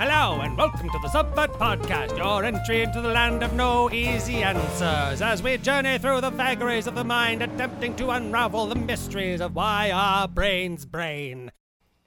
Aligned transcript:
Hello 0.00 0.40
and 0.40 0.56
welcome 0.56 0.88
to 0.88 0.98
the 1.02 1.10
Subvert 1.10 1.52
Podcast, 1.58 2.16
your 2.16 2.42
entry 2.42 2.80
into 2.80 3.02
the 3.02 3.10
land 3.10 3.42
of 3.42 3.52
no 3.52 3.90
easy 3.90 4.42
answers, 4.42 5.20
as 5.20 5.42
we 5.42 5.58
journey 5.58 5.98
through 5.98 6.22
the 6.22 6.30
vagaries 6.30 6.86
of 6.86 6.94
the 6.94 7.04
mind, 7.04 7.42
attempting 7.42 7.94
to 7.96 8.08
unravel 8.08 8.64
the 8.64 8.76
mysteries 8.76 9.42
of 9.42 9.54
why 9.54 9.90
our 9.90 10.26
brains 10.26 10.86
brain. 10.86 11.52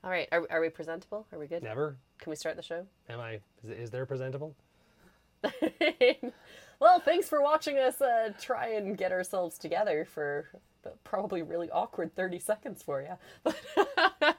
All 0.03 0.09
right, 0.09 0.27
are, 0.31 0.47
are 0.49 0.59
we 0.59 0.69
presentable? 0.69 1.27
Are 1.31 1.37
we 1.37 1.45
good? 1.45 1.61
Never 1.61 1.97
Can 2.17 2.31
we 2.31 2.35
start 2.35 2.55
the 2.55 2.63
show? 2.63 2.87
am 3.09 3.19
I. 3.19 3.41
Is, 3.63 3.69
is 3.69 3.91
there 3.91 4.07
presentable? 4.07 4.55
well, 6.79 6.99
thanks 6.99 7.29
for 7.29 7.43
watching 7.43 7.77
us 7.77 8.01
uh, 8.01 8.33
try 8.41 8.69
and 8.69 8.97
get 8.97 9.11
ourselves 9.11 9.59
together 9.59 10.03
for 10.03 10.49
probably 11.03 11.43
really 11.43 11.69
awkward 11.69 12.15
30 12.15 12.39
seconds 12.39 12.81
for 12.81 13.03
you. 13.03 13.53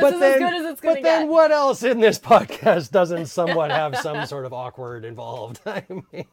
this 0.00 0.14
is 0.14 0.22
as 0.22 0.38
good 0.38 0.54
as 0.54 0.64
it's 0.66 0.80
going 0.80 0.96
to 0.96 1.02
but 1.02 1.08
then 1.08 1.22
get. 1.26 1.28
what 1.32 1.52
else 1.52 1.82
in 1.82 2.00
this 2.00 2.18
podcast 2.18 2.90
doesn't 2.90 3.26
somewhat 3.38 3.70
have 3.70 3.96
some 3.98 4.26
sort 4.26 4.44
of 4.44 4.52
awkward 4.52 5.04
involved? 5.04 5.60
I 5.66 5.84
mean, 5.88 6.26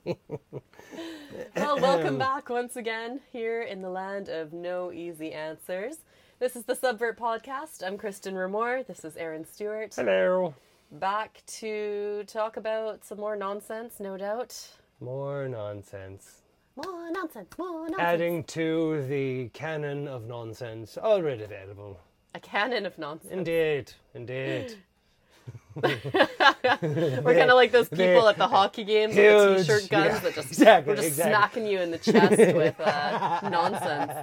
Well, 1.56 1.80
welcome 1.80 2.08
um, 2.16 2.18
back 2.18 2.50
once 2.50 2.76
again 2.76 3.22
here 3.32 3.62
in 3.62 3.82
the 3.82 3.90
land 3.90 4.30
of 4.30 4.54
no 4.54 4.92
easy 4.92 5.32
answers. 5.32 5.98
This 6.40 6.56
is 6.56 6.66
the 6.66 6.76
Subvert 6.76 7.18
Podcast. 7.18 7.86
I'm 7.86 7.98
Kristin 7.98 8.34
Ramore. 8.34 8.86
This 8.86 9.06
is 9.06 9.16
Aaron 9.18 9.46
Stewart. 9.46 9.94
hello. 9.96 10.54
Back 10.92 11.42
to 11.48 12.24
talk 12.28 12.58
about 12.58 13.04
some 13.06 13.20
more 13.20 13.36
nonsense, 13.36 14.00
no 14.00 14.18
doubt. 14.18 14.56
More 15.00 15.48
nonsense. 15.48 16.42
More 16.76 17.12
nonsense, 17.12 17.50
more 17.58 17.82
nonsense. 17.90 18.00
Adding 18.00 18.44
to 18.46 19.06
the 19.08 19.50
canon 19.50 20.08
of 20.08 20.26
nonsense 20.28 20.98
already 20.98 21.44
available. 21.44 22.00
A 22.36 22.40
canon 22.40 22.86
of 22.86 22.98
nonsense. 22.98 23.32
Indeed, 23.32 23.92
indeed. 24.14 24.76
We're 25.76 25.90
kind 25.92 27.50
of 27.50 27.56
like 27.56 27.72
those 27.72 27.90
people 27.90 28.28
at 28.28 28.38
the 28.38 28.48
hockey 28.48 28.84
games 28.84 29.16
with 29.16 29.58
the 29.58 29.58
t-shirt 29.58 29.90
guns 29.90 30.06
yeah, 30.06 30.20
that 30.20 30.36
just 30.36 30.48
exactly, 30.52 30.92
we're 30.92 30.96
just 30.98 31.08
exactly. 31.08 31.34
smacking 31.34 31.68
you 31.68 31.80
in 31.82 31.92
the 31.92 31.98
chest 31.98 32.38
with 32.56 32.80
uh, 32.80 33.50
nonsense. 33.50 34.14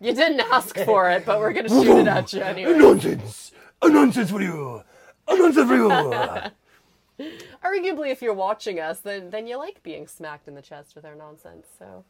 You 0.00 0.14
didn't 0.14 0.40
ask 0.40 0.76
for 0.78 1.10
it, 1.10 1.26
but 1.26 1.38
we're 1.40 1.52
gonna 1.52 1.68
shoot 1.68 2.00
it 2.00 2.08
at 2.08 2.32
you 2.32 2.40
anyway. 2.40 2.78
nonsense! 2.78 3.52
A 3.82 3.88
nonsense 3.88 4.30
for 4.30 4.40
you! 4.40 4.82
A 5.28 5.36
nonsense 5.36 5.68
for 5.68 5.76
you! 5.76 7.30
Arguably, 7.62 8.10
if 8.10 8.22
you're 8.22 8.34
watching 8.34 8.80
us, 8.80 9.00
then 9.00 9.30
then 9.30 9.46
you 9.46 9.58
like 9.58 9.82
being 9.82 10.06
smacked 10.06 10.48
in 10.48 10.54
the 10.54 10.62
chest 10.62 10.94
with 10.96 11.04
our 11.04 11.14
nonsense. 11.14 11.66
So 11.78 12.04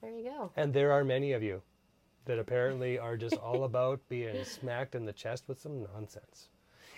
there 0.00 0.12
you 0.12 0.24
go. 0.24 0.52
and 0.56 0.72
there 0.72 0.92
are 0.92 1.02
many 1.04 1.32
of 1.32 1.42
you 1.42 1.62
that 2.26 2.38
apparently 2.38 2.98
are 2.98 3.16
just 3.16 3.34
all 3.36 3.64
about 3.70 4.00
being 4.08 4.44
smacked 4.44 4.94
in 4.94 5.04
the 5.06 5.12
chest 5.12 5.44
with 5.48 5.60
some 5.60 5.82
nonsense. 5.94 6.48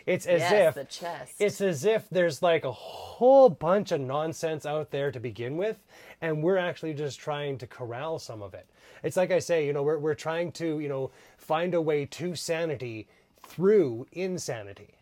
It's 0.07 0.25
as 0.27 0.41
yes, 0.41 0.69
if 0.69 0.75
the 0.75 0.85
chest. 0.85 1.35
It's 1.39 1.61
as 1.61 1.85
if 1.85 2.09
there's 2.09 2.43
like 2.43 2.65
a 2.65 2.73
whole 2.73 3.51
bunch 3.51 3.93
of 3.93 4.01
nonsense 4.01 4.65
out 4.65 4.91
there 4.91 5.11
to 5.13 5.21
begin 5.21 5.57
with, 5.59 5.77
and 6.23 6.43
we're 6.43 6.57
actually 6.57 6.95
just 6.95 7.19
trying 7.21 7.59
to 7.59 7.67
corral 7.67 8.19
some 8.19 8.41
of 8.41 8.55
it. 8.55 8.67
It's 9.03 9.17
like 9.19 9.31
I 9.31 9.39
say, 9.39 9.67
you 9.67 9.73
know, 9.75 9.83
we're, 9.83 9.99
we're 9.99 10.15
trying 10.15 10.53
to, 10.53 10.81
you 10.81 10.89
know, 10.89 11.11
find 11.37 11.75
a 11.75 11.81
way 11.83 12.07
to 12.07 12.35
sanity 12.35 13.07
through 13.43 14.07
insanity, 14.13 14.95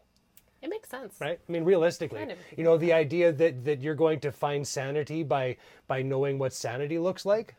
it 0.63 0.69
makes 0.71 0.89
sense. 0.89 1.21
right? 1.21 1.39
I 1.49 1.53
mean, 1.53 1.65
realistically, 1.65 2.19
Kind 2.21 2.33
of. 2.33 2.39
you 2.57 2.65
know, 2.65 2.77
the 2.77 2.93
idea 2.93 3.33
that, 3.33 3.65
that 3.65 3.81
you're 3.81 3.95
going 3.95 4.19
to 4.21 4.33
find 4.33 4.67
sanity 4.67 5.23
by 5.23 5.57
by 5.87 6.03
knowing 6.03 6.39
what 6.39 6.53
sanity 6.53 6.99
looks 6.99 7.25
like 7.25 7.55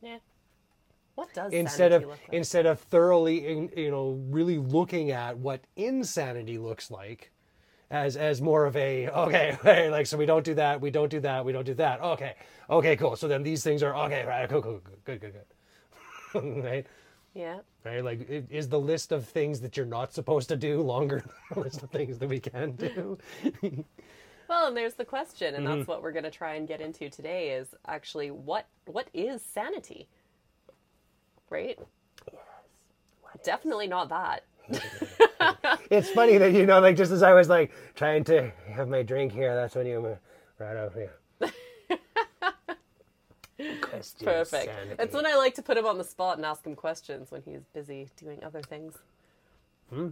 Yeah. 0.00 0.18
What 1.14 1.32
does 1.34 1.52
instead 1.52 1.92
of 1.92 2.02
look 2.02 2.10
like? 2.10 2.28
instead 2.32 2.66
of 2.66 2.80
thoroughly 2.80 3.46
in- 3.46 3.70
you 3.76 3.90
know 3.90 4.18
really 4.30 4.58
looking 4.58 5.10
at 5.10 5.36
what 5.38 5.60
insanity 5.76 6.58
looks 6.58 6.90
like 6.90 7.30
as 7.90 8.16
as 8.16 8.40
more 8.40 8.64
of 8.64 8.76
a 8.76 9.08
okay 9.08 9.56
okay, 9.60 9.90
like 9.90 10.06
so 10.06 10.16
we 10.16 10.26
don't 10.26 10.44
do 10.44 10.54
that 10.54 10.80
we 10.80 10.90
don't 10.90 11.10
do 11.10 11.20
that 11.20 11.44
we 11.44 11.52
don't 11.52 11.64
do 11.66 11.74
that 11.74 12.00
okay 12.00 12.34
okay 12.70 12.96
cool 12.96 13.16
so 13.16 13.28
then 13.28 13.42
these 13.42 13.62
things 13.62 13.82
are 13.82 13.94
okay 13.94 14.24
right 14.24 14.48
cool 14.48 14.62
cool 14.62 14.80
cool, 14.84 14.94
good 15.04 15.20
good 15.20 15.34
good 16.32 16.64
right 16.64 16.86
yeah. 17.34 17.58
right 17.84 18.02
like 18.04 18.26
is 18.50 18.68
the 18.68 18.78
list 18.80 19.12
of 19.12 19.26
things 19.26 19.60
that 19.60 19.76
you're 19.76 19.86
not 19.86 20.12
supposed 20.14 20.48
to 20.48 20.56
do 20.56 20.80
longer 20.82 21.20
than 21.20 21.32
the 21.54 21.60
list 21.60 21.82
of 21.82 21.90
things 21.90 22.18
that 22.18 22.28
we 22.28 22.40
can 22.40 22.72
do 22.72 23.18
Well, 24.48 24.66
and 24.66 24.76
there's 24.76 24.94
the 24.94 25.04
question, 25.06 25.54
and 25.54 25.66
Mm-hmm. 25.66 25.76
that's 25.78 25.88
what 25.88 26.02
we're 26.02 26.12
going 26.12 26.24
to 26.24 26.30
try 26.30 26.56
and 26.56 26.68
get 26.68 26.82
into 26.82 27.08
today 27.08 27.52
is 27.52 27.68
actually 27.86 28.30
what 28.30 28.66
what 28.84 29.08
is 29.14 29.40
sanity? 29.42 30.08
Right? 31.52 31.78
Definitely 33.44 33.88
not 33.88 34.08
that. 34.08 34.44
it's 35.90 36.08
funny 36.10 36.38
that 36.38 36.52
you 36.52 36.64
know 36.64 36.78
like 36.78 36.96
just 36.96 37.10
as 37.10 37.20
i 37.20 37.32
was 37.32 37.48
like 37.48 37.72
trying 37.96 38.22
to 38.22 38.48
have 38.70 38.88
my 38.88 39.02
drink 39.02 39.32
here 39.32 39.56
that's 39.56 39.74
when 39.74 39.86
you 39.86 40.00
were 40.00 40.16
right 40.60 40.76
over 40.76 41.00
here 41.00 41.12
Question 43.80 44.24
Perfect. 44.24 44.64
sanity. 44.64 44.96
It's 44.98 45.14
when 45.14 45.26
I 45.26 45.36
like 45.36 45.54
to 45.54 45.62
put 45.62 45.76
him 45.76 45.86
on 45.86 45.98
the 45.98 46.04
spot 46.04 46.36
and 46.36 46.46
ask 46.46 46.66
him 46.66 46.74
questions 46.74 47.30
when 47.30 47.42
he's 47.42 47.64
busy 47.74 48.08
doing 48.16 48.42
other 48.42 48.62
things. 48.62 48.94
Hmm. 49.90 50.08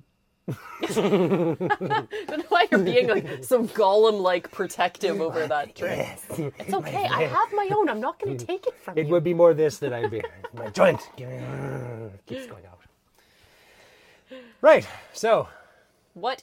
Don't 0.95 1.61
know 1.61 2.45
why 2.49 2.67
you're 2.71 2.81
being 2.81 3.09
like 3.09 3.45
so 3.45 3.65
Gollum 3.65 4.21
like 4.21 4.51
protective 4.51 5.21
over 5.21 5.47
that 5.47 5.75
drink. 5.75 6.09
It's 6.59 6.73
okay. 6.73 7.07
I 7.07 7.25
have 7.25 7.53
my 7.53 7.69
own. 7.75 7.89
I'm 7.89 8.01
not 8.01 8.19
going 8.19 8.37
to 8.37 8.45
mm. 8.45 8.47
take 8.47 8.67
it 8.67 8.75
from 8.81 8.97
you. 8.97 9.03
It 9.03 9.07
you. 9.07 9.13
would 9.13 9.25
be 9.25 9.35
more 9.35 9.55
this 9.55 9.79
than 9.79 9.93
I'd 9.93 10.11
be 10.11 10.23
my 10.55 10.69
joint. 10.69 11.01
Give 11.17 11.29
me- 11.29 11.41
Keeps 12.27 12.47
going 12.47 12.65
out. 12.67 12.79
Right. 14.61 14.87
So, 15.13 15.49
What 16.15 16.43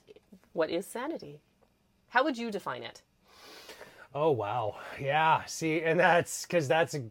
what 0.53 0.69
is 0.69 0.85
sanity? 0.85 1.39
How 2.09 2.24
would 2.24 2.38
you 2.38 2.51
define 2.51 2.84
it? 2.84 3.01
oh 4.16 4.31
wow, 4.31 4.75
yeah. 5.00 5.44
See, 5.45 5.81
and 5.81 6.00
that's 6.00 6.45
because 6.45 6.68
that's 6.68 6.95
a. 6.95 7.03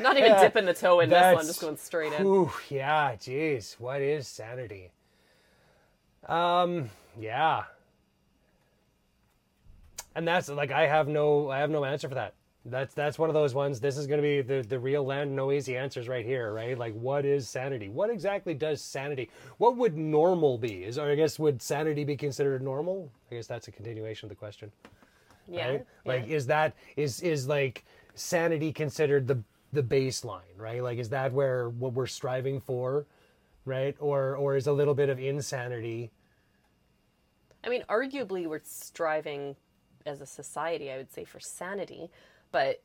Not 0.00 0.16
even 0.16 0.32
dipping 0.40 0.66
the 0.66 0.74
toe 0.74 1.00
in 1.00 1.10
this 1.10 1.34
one, 1.34 1.46
just 1.46 1.60
going 1.60 1.76
straight 1.76 2.12
in. 2.12 2.24
Ooh, 2.24 2.50
yeah. 2.70 3.16
Jeez, 3.16 3.78
what 3.80 4.00
is 4.00 4.28
sanity? 4.28 4.90
Um. 6.28 6.90
Yeah. 7.18 7.64
And 10.16 10.26
that's 10.26 10.48
like 10.48 10.70
I 10.70 10.86
have 10.86 11.08
no 11.08 11.50
I 11.50 11.58
have 11.58 11.70
no 11.70 11.84
answer 11.84 12.08
for 12.08 12.14
that. 12.14 12.34
That's 12.66 12.94
that's 12.94 13.18
one 13.18 13.28
of 13.28 13.34
those 13.34 13.52
ones. 13.52 13.78
This 13.78 13.98
is 13.98 14.06
going 14.06 14.18
to 14.18 14.22
be 14.22 14.40
the 14.40 14.66
the 14.66 14.78
real 14.78 15.04
land, 15.04 15.34
no 15.34 15.52
easy 15.52 15.76
answers 15.76 16.08
right 16.08 16.24
here, 16.24 16.52
right? 16.52 16.78
Like, 16.78 16.94
what 16.94 17.26
is 17.26 17.46
sanity? 17.48 17.90
What 17.90 18.08
exactly 18.08 18.54
does 18.54 18.80
sanity? 18.80 19.28
What 19.58 19.76
would 19.76 19.98
normal 19.98 20.56
be? 20.56 20.84
Is 20.84 20.98
or 20.98 21.10
I 21.10 21.14
guess 21.14 21.38
would 21.38 21.60
sanity 21.60 22.04
be 22.04 22.16
considered 22.16 22.62
normal? 22.62 23.10
I 23.30 23.34
guess 23.34 23.46
that's 23.46 23.68
a 23.68 23.72
continuation 23.72 24.26
of 24.26 24.30
the 24.30 24.36
question, 24.36 24.72
yeah. 25.46 25.68
right? 25.68 25.86
Like, 26.06 26.26
yeah. 26.26 26.36
is 26.36 26.46
that 26.46 26.74
is 26.96 27.20
is 27.20 27.46
like 27.46 27.84
sanity 28.14 28.72
considered 28.72 29.26
the 29.26 29.42
the 29.74 29.82
baseline, 29.82 30.56
right? 30.56 30.82
Like, 30.82 30.98
is 30.98 31.10
that 31.10 31.34
where 31.34 31.68
what 31.68 31.92
we're 31.92 32.06
striving 32.06 32.60
for, 32.60 33.04
right? 33.64 33.96
Or 34.00 34.36
or 34.36 34.56
is 34.56 34.66
a 34.66 34.72
little 34.72 34.94
bit 34.94 35.08
of 35.08 35.18
insanity? 35.18 36.10
I 37.64 37.68
mean, 37.68 37.84
arguably, 37.88 38.46
we're 38.46 38.60
striving 38.62 39.56
as 40.06 40.20
a 40.20 40.26
society, 40.26 40.92
I 40.92 40.98
would 40.98 41.10
say, 41.10 41.24
for 41.24 41.40
sanity, 41.40 42.10
but 42.52 42.82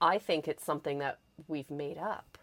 I 0.00 0.18
think 0.18 0.48
it's 0.48 0.64
something 0.64 0.98
that 0.98 1.18
we've 1.46 1.70
made 1.70 1.98
up. 1.98 2.38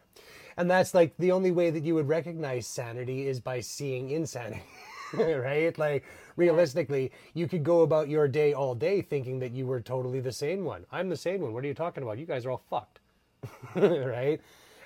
And 0.58 0.70
that's 0.70 0.94
like 0.94 1.18
the 1.18 1.32
only 1.32 1.52
way 1.52 1.70
that 1.72 1.84
you 1.84 1.96
would 1.96 2.08
recognize 2.08 2.68
sanity 2.68 3.28
is 3.28 3.40
by 3.40 3.60
seeing 3.60 4.12
insanity. 4.12 4.62
right? 5.14 5.78
Like 5.78 6.06
realistically, 6.36 7.12
you 7.34 7.48
could 7.48 7.64
go 7.64 7.82
about 7.82 8.10
your 8.10 8.28
day 8.28 8.54
all 8.54 8.76
day 8.76 9.02
thinking 9.02 9.40
that 9.40 9.54
you 9.54 9.66
were 9.66 9.82
totally 9.82 10.20
the 10.20 10.32
sane 10.32 10.64
one. 10.64 10.86
I'm 10.92 11.10
the 11.10 11.18
sane 11.18 11.42
one. 11.42 11.54
What 11.54 11.64
are 11.64 11.68
you 11.68 11.74
talking 11.74 12.04
about? 12.04 12.18
You 12.20 12.26
guys 12.26 12.46
are 12.46 12.52
all 12.52 12.64
fucked. 12.70 13.00
right? 13.76 14.40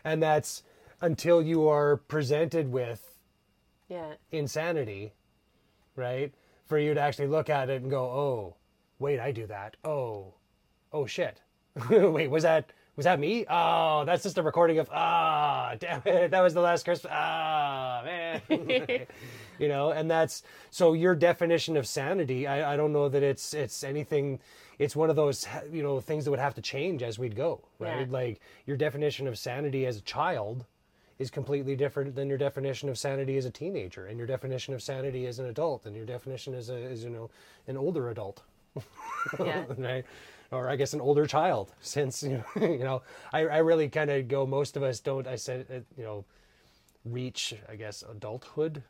And 0.04 0.22
that's 0.22 0.64
until 1.02 1.42
you 1.42 1.68
are 1.68 1.98
presented 1.98 2.72
with 2.72 3.20
Yeah. 3.88 4.14
insanity, 4.32 5.14
right? 5.96 6.34
For 6.66 6.78
you 6.78 6.94
to 6.94 7.00
actually 7.00 7.28
look 7.28 7.50
at 7.50 7.70
it 7.70 7.82
and 7.82 7.90
go, 7.90 8.04
"Oh, 8.04 8.56
wait, 9.00 9.20
I 9.20 9.32
do 9.32 9.48
that. 9.48 9.76
Oh, 9.84 10.34
oh 10.94 11.06
shit. 11.06 11.42
wait, 11.90 12.28
was 12.30 12.44
that 12.44 12.72
was 12.96 13.06
that 13.06 13.20
me? 13.20 13.46
Oh, 13.50 14.04
that's 14.06 14.24
just 14.24 14.38
a 14.38 14.44
recording 14.44 14.78
of 14.78 14.90
ah, 14.92 15.76
damn 15.80 16.02
it, 16.06 16.32
that 16.32 16.42
was 16.42 16.54
the 16.54 16.62
last 16.62 16.84
Christmas. 16.84 17.12
Ah, 17.16 18.02
man. 18.04 18.42
you 19.58 19.68
know, 19.70 19.92
and 19.92 20.12
that's 20.12 20.44
so 20.70 20.94
your 20.94 21.16
definition 21.16 21.78
of 21.78 21.88
sanity. 21.88 22.46
I, 22.46 22.74
I 22.74 22.78
don't 22.78 22.92
know 22.94 23.08
that 23.10 23.24
it's 23.24 23.54
it's 23.54 23.84
anything. 23.84 24.40
It's 24.78 24.96
one 24.96 25.10
of 25.10 25.16
those 25.16 25.48
you 25.72 25.82
know 25.82 26.00
things 26.02 26.26
that 26.26 26.32
would 26.32 26.40
have 26.40 26.56
to 26.56 26.62
change 26.62 27.02
as 27.02 27.18
we'd 27.18 27.36
go, 27.36 27.62
right? 27.80 28.02
Yeah. 28.02 28.14
Like 28.14 28.42
your 28.66 28.78
definition 28.78 29.28
of 29.28 29.38
sanity 29.38 29.86
as 29.86 29.98
a 29.98 30.02
child 30.02 30.66
is 31.20 31.30
completely 31.30 31.76
different 31.76 32.16
than 32.16 32.30
your 32.30 32.38
definition 32.38 32.90
of 32.90 32.98
sanity 32.98 33.38
as 33.38 33.46
a 33.46 33.52
teenager, 33.52 34.08
and 34.08 34.18
your 34.18 34.28
definition 34.28 34.74
of 34.74 34.82
sanity 34.82 35.28
as 35.28 35.40
an 35.40 35.46
adult, 35.48 35.86
and 35.86 35.96
your 35.96 36.06
definition 36.06 36.54
as 36.56 36.70
a 36.70 36.76
as 36.76 37.04
you 37.04 37.10
know 37.10 37.30
an 37.68 37.78
older 37.78 38.10
adult, 38.10 38.42
Yeah. 39.40 39.66
right? 39.78 40.06
Or 40.52 40.68
I 40.70 40.76
guess 40.78 40.94
an 40.94 41.02
older 41.02 41.28
child, 41.28 41.72
since 41.82 42.24
you 42.24 42.44
know, 42.56 42.68
you 42.68 42.80
know 42.84 43.02
I, 43.34 43.42
I 43.42 43.58
really 43.60 43.90
kind 43.90 44.10
of 44.10 44.28
go. 44.28 44.46
Most 44.48 44.78
of 44.78 44.84
us 44.84 45.00
don't. 45.00 45.28
I 45.28 45.36
said 45.36 45.66
uh, 45.70 45.80
you 45.98 46.04
know 46.04 46.26
reach 47.06 47.54
I 47.70 47.76
guess 47.76 48.04
adulthood 48.10 48.84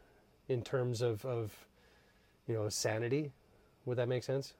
in 0.47 0.61
terms 0.63 1.01
of 1.01 1.25
of 1.25 1.53
you 2.47 2.55
know, 2.55 2.67
sanity. 2.69 3.31
Would 3.85 3.97
that 3.97 4.07
make 4.07 4.23
sense? 4.23 4.53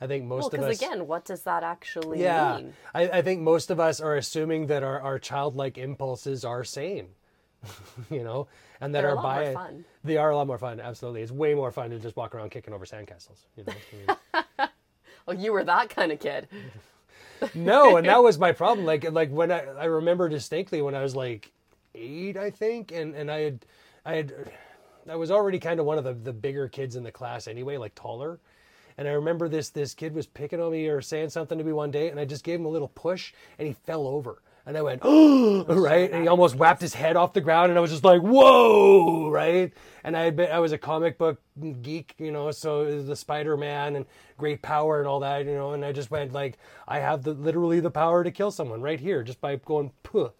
I 0.00 0.06
think 0.06 0.24
most 0.24 0.38
Well, 0.38 0.46
of 0.46 0.52
because 0.52 0.76
us. 0.76 0.82
again, 0.82 1.06
what 1.06 1.24
does 1.24 1.42
that 1.42 1.62
actually 1.62 2.22
yeah, 2.22 2.56
mean? 2.58 2.72
I, 2.94 3.08
I 3.08 3.22
think 3.22 3.40
most 3.40 3.70
of 3.70 3.80
us 3.80 4.00
are 4.00 4.14
assuming 4.16 4.66
that 4.68 4.82
our, 4.82 5.00
our 5.00 5.18
childlike 5.18 5.76
impulses 5.76 6.44
are 6.44 6.62
sane, 6.64 7.08
you 8.10 8.22
know, 8.22 8.46
and 8.80 8.94
that 8.94 9.02
They're 9.02 9.10
a 9.14 9.16
our 9.16 9.22
bias. 9.22 9.54
fun. 9.54 9.84
They 10.04 10.16
are 10.16 10.30
a 10.30 10.36
lot 10.36 10.46
more 10.46 10.58
fun. 10.58 10.78
Absolutely, 10.80 11.22
it's 11.22 11.32
way 11.32 11.54
more 11.54 11.72
fun 11.72 11.90
to 11.90 11.98
just 11.98 12.14
walk 12.16 12.34
around 12.34 12.50
kicking 12.50 12.72
over 12.72 12.84
sandcastles. 12.84 13.40
You 13.56 13.64
know? 13.64 13.72
I 14.32 14.36
mean, 14.36 14.68
Oh, 15.28 15.32
you 15.32 15.52
were 15.52 15.64
that 15.64 15.90
kind 15.90 16.10
of 16.10 16.20
kid. 16.20 16.48
no, 17.54 17.96
and 17.96 18.06
that 18.06 18.22
was 18.22 18.38
my 18.38 18.52
problem. 18.52 18.86
Like 18.86 19.10
like 19.12 19.30
when 19.30 19.52
I 19.52 19.60
I 19.78 19.84
remember 19.84 20.28
distinctly 20.28 20.80
when 20.80 20.94
I 20.94 21.02
was 21.02 21.14
like 21.14 21.50
eight, 21.94 22.36
I 22.36 22.50
think, 22.50 22.92
and 22.92 23.14
and 23.14 23.30
I 23.30 23.40
had 23.40 23.58
I 24.06 24.14
had 24.14 24.32
I 25.10 25.16
was 25.16 25.30
already 25.30 25.58
kind 25.58 25.80
of 25.80 25.86
one 25.86 25.98
of 25.98 26.04
the 26.04 26.14
the 26.14 26.32
bigger 26.32 26.66
kids 26.68 26.96
in 26.96 27.02
the 27.02 27.12
class 27.12 27.46
anyway, 27.46 27.76
like 27.76 27.94
taller. 27.94 28.38
And 28.98 29.06
I 29.06 29.12
remember 29.12 29.48
this 29.48 29.70
this 29.70 29.94
kid 29.94 30.12
was 30.12 30.26
picking 30.26 30.60
on 30.60 30.72
me 30.72 30.88
or 30.88 31.00
saying 31.00 31.30
something 31.30 31.56
to 31.56 31.62
me 31.62 31.72
one 31.72 31.92
day, 31.92 32.08
and 32.10 32.18
I 32.18 32.24
just 32.24 32.42
gave 32.42 32.58
him 32.58 32.66
a 32.66 32.70
little 32.70 32.88
push, 32.88 33.32
and 33.58 33.66
he 33.68 33.72
fell 33.72 34.08
over. 34.08 34.42
And 34.66 34.76
I 34.76 34.82
went, 34.82 35.00
oh, 35.04 35.64
right, 35.68 36.10
and 36.10 36.22
he 36.22 36.28
almost 36.28 36.56
whapped 36.56 36.82
his 36.82 36.94
head 36.94 37.16
off 37.16 37.32
the 37.32 37.40
ground, 37.40 37.70
and 37.70 37.78
I 37.78 37.80
was 37.80 37.92
just 37.92 38.04
like, 38.04 38.20
whoa, 38.20 39.30
right. 39.30 39.72
And 40.02 40.16
I 40.16 40.22
had 40.22 40.36
been, 40.36 40.50
I 40.50 40.58
was 40.58 40.72
a 40.72 40.78
comic 40.78 41.16
book 41.16 41.40
geek, 41.80 42.16
you 42.18 42.32
know, 42.32 42.50
so 42.50 43.00
the 43.00 43.16
Spider 43.16 43.56
Man 43.56 43.94
and 43.94 44.04
great 44.36 44.62
power 44.62 44.98
and 44.98 45.08
all 45.08 45.20
that, 45.20 45.46
you 45.46 45.54
know, 45.54 45.72
and 45.72 45.84
I 45.84 45.92
just 45.92 46.10
went 46.10 46.32
like, 46.32 46.58
I 46.88 46.98
have 46.98 47.22
the 47.22 47.34
literally 47.34 47.78
the 47.80 47.90
power 47.90 48.24
to 48.24 48.32
kill 48.32 48.50
someone 48.50 48.82
right 48.82 49.00
here 49.00 49.22
just 49.22 49.40
by 49.40 49.56
going 49.56 49.92
puh, 50.02 50.30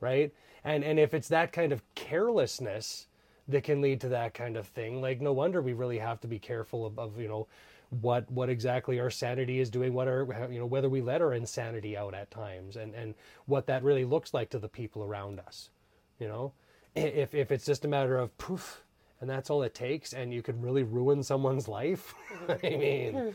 right. 0.00 0.32
And 0.64 0.82
and 0.84 0.98
if 0.98 1.14
it's 1.14 1.28
that 1.28 1.52
kind 1.52 1.72
of 1.72 1.82
carelessness 1.94 3.06
that 3.48 3.64
can 3.64 3.80
lead 3.80 4.00
to 4.02 4.08
that 4.08 4.34
kind 4.34 4.56
of 4.56 4.66
thing, 4.66 5.00
like 5.00 5.20
no 5.20 5.32
wonder 5.32 5.62
we 5.62 5.72
really 5.72 5.98
have 5.98 6.20
to 6.20 6.28
be 6.28 6.38
careful 6.38 6.84
of, 6.84 6.98
of 6.98 7.18
you 7.20 7.28
know 7.28 7.46
what 7.90 8.30
what 8.30 8.48
exactly 8.48 9.00
our 9.00 9.10
sanity 9.10 9.60
is 9.60 9.68
doing, 9.68 9.92
what 9.92 10.08
our 10.08 10.48
you 10.50 10.60
know 10.60 10.66
whether 10.66 10.88
we 10.88 11.00
let 11.00 11.20
our 11.20 11.34
insanity 11.34 11.96
out 11.96 12.14
at 12.14 12.30
times, 12.30 12.76
and 12.76 12.94
and 12.94 13.14
what 13.46 13.66
that 13.66 13.82
really 13.82 14.04
looks 14.04 14.32
like 14.32 14.50
to 14.50 14.58
the 14.58 14.68
people 14.68 15.02
around 15.02 15.40
us. 15.40 15.70
You 16.18 16.28
know, 16.28 16.52
if 16.94 17.34
if 17.34 17.50
it's 17.50 17.66
just 17.66 17.84
a 17.84 17.88
matter 17.88 18.16
of 18.16 18.36
poof, 18.38 18.84
and 19.20 19.28
that's 19.28 19.50
all 19.50 19.62
it 19.62 19.74
takes, 19.74 20.12
and 20.12 20.32
you 20.32 20.42
can 20.42 20.60
really 20.60 20.84
ruin 20.84 21.22
someone's 21.22 21.66
life. 21.66 22.14
I 22.48 22.58
mean, 22.62 23.34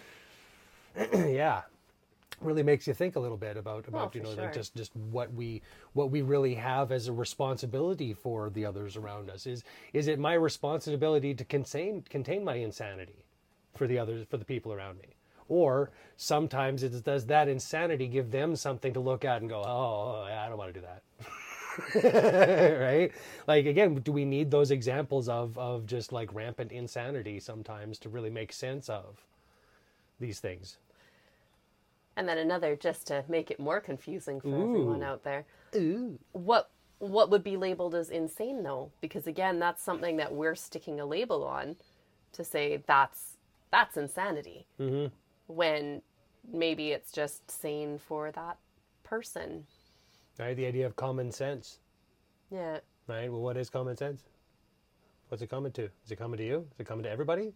yeah, 1.14 1.64
really 2.40 2.64
makes 2.64 2.88
you 2.88 2.94
think 2.94 3.18
a 3.18 3.20
little 3.20 3.38
bit 3.38 3.58
about 3.58 3.88
about 3.90 4.16
oh, 4.16 4.18
you 4.18 4.24
for 4.24 4.36
know 4.36 4.44
like 4.44 4.54
just 4.54 4.74
just 4.76 4.96
what 4.96 5.34
we 5.34 5.62
what 5.94 6.12
we 6.12 6.22
really 6.22 6.56
have 6.56 6.94
as 6.94 7.10
a 7.10 7.14
responsibility 7.14 8.14
for 8.14 8.50
the 8.50 8.66
others 8.66 8.96
around 8.96 9.30
us. 9.30 9.46
Is 9.46 9.66
is 9.92 10.08
it 10.08 10.18
my 10.18 10.34
responsibility 10.34 11.34
to 11.34 11.44
contain 11.44 12.04
contain 12.10 12.46
my 12.46 12.56
insanity? 12.56 13.25
For 13.78 13.88
the 13.88 14.00
others 14.00 14.26
for 14.30 14.38
the 14.38 14.46
people 14.46 14.74
around 14.74 14.98
me 15.00 15.10
or 15.50 15.92
sometimes 16.18 16.84
it 16.84 17.04
does 17.04 17.26
that 17.28 17.48
insanity 17.50 18.08
give 18.08 18.32
them 18.32 18.56
something 18.56 18.94
to 18.94 19.00
look 19.02 19.26
at 19.26 19.42
and 19.42 19.50
go 19.50 19.64
oh 19.66 20.26
i 20.32 20.48
don't 20.50 20.58
want 20.58 20.74
to 20.74 20.82
do 20.82 20.86
that 20.86 21.04
right 22.82 23.12
like 23.48 23.66
again 23.66 23.96
do 23.96 24.12
we 24.12 24.26
need 24.26 24.52
those 24.52 24.72
examples 24.72 25.30
of 25.30 25.58
of 25.58 25.86
just 25.86 26.12
like 26.14 26.34
rampant 26.34 26.72
insanity 26.72 27.40
sometimes 27.40 28.00
to 28.00 28.10
really 28.10 28.30
make 28.32 28.54
sense 28.54 28.90
of 28.90 29.26
these 30.20 30.40
things 30.40 30.78
And 32.18 32.30
then 32.30 32.38
another, 32.38 32.76
just 32.76 33.08
to 33.08 33.26
make 33.28 33.52
it 33.52 33.60
more 33.60 33.82
confusing 33.82 34.42
for 34.42 34.62
everyone 34.62 35.04
out 35.04 35.24
there. 35.24 35.46
Ooh. 35.76 36.20
What 36.34 36.72
what 37.00 37.30
would 37.32 37.44
be 37.44 37.58
labeled 37.58 37.96
as 37.96 38.10
insane 38.10 38.64
though? 38.64 38.92
Because 39.02 39.28
again, 39.28 39.60
that's 39.60 39.84
something 39.84 40.18
that 40.18 40.34
we're 40.34 40.56
sticking 40.56 41.00
a 41.00 41.06
label 41.06 41.44
on 41.46 41.78
to 42.34 42.44
say 42.44 42.84
that's 42.88 43.35
that's 43.76 43.98
insanity. 43.98 44.66
Mm-hmm. 44.80 45.08
When 45.48 46.02
maybe 46.52 46.92
it's 46.92 47.12
just 47.12 47.52
sane 47.52 47.98
for 47.98 48.32
that 48.32 48.58
person. 49.04 49.66
right 50.40 50.56
the 50.56 50.66
idea 50.66 50.86
of 50.86 50.96
common 50.96 51.32
sense 51.32 51.80
Yeah. 52.52 52.80
right 53.08 53.30
well 53.32 53.42
what 53.42 53.58
is 53.58 53.70
common 53.70 53.96
sense 53.98 54.24
what's 55.28 55.42
it 55.44 55.50
coming 55.50 55.72
to 55.74 55.84
is 56.04 56.12
it 56.12 56.16
coming 56.18 56.38
to 56.38 56.46
you 56.46 56.58
is 56.74 56.80
it 56.80 56.88
coming 56.88 57.04
to 57.04 57.10
everybody 57.10 57.52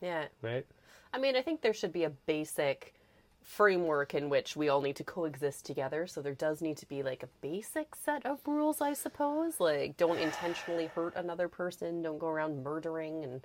Yeah. 0.00 0.26
right 0.42 0.66
I 1.12 1.18
mean, 1.18 1.34
I 1.34 1.42
think 1.42 1.60
there 1.60 1.74
should 1.74 1.92
be 1.92 2.04
a 2.04 2.10
basic 2.10 2.94
framework 3.42 4.14
in 4.14 4.28
which 4.30 4.54
we 4.54 4.68
all 4.68 4.80
need 4.80 4.94
to 4.96 5.02
coexist 5.04 5.66
together. 5.66 6.06
So 6.06 6.22
there 6.22 6.34
does 6.46 6.60
need 6.62 6.76
to 6.76 6.86
be 6.86 7.02
like 7.02 7.24
a 7.24 7.28
basic 7.40 7.96
set 7.96 8.24
of 8.24 8.38
rules, 8.46 8.80
I 8.80 8.92
suppose. 8.92 9.58
Like, 9.58 9.96
don't 9.96 10.18
intentionally 10.20 10.86
hurt 10.94 11.16
another 11.16 11.48
person, 11.48 12.00
don't 12.02 12.18
go 12.20 12.28
around 12.28 12.62
murdering 12.62 13.24
and 13.24 13.44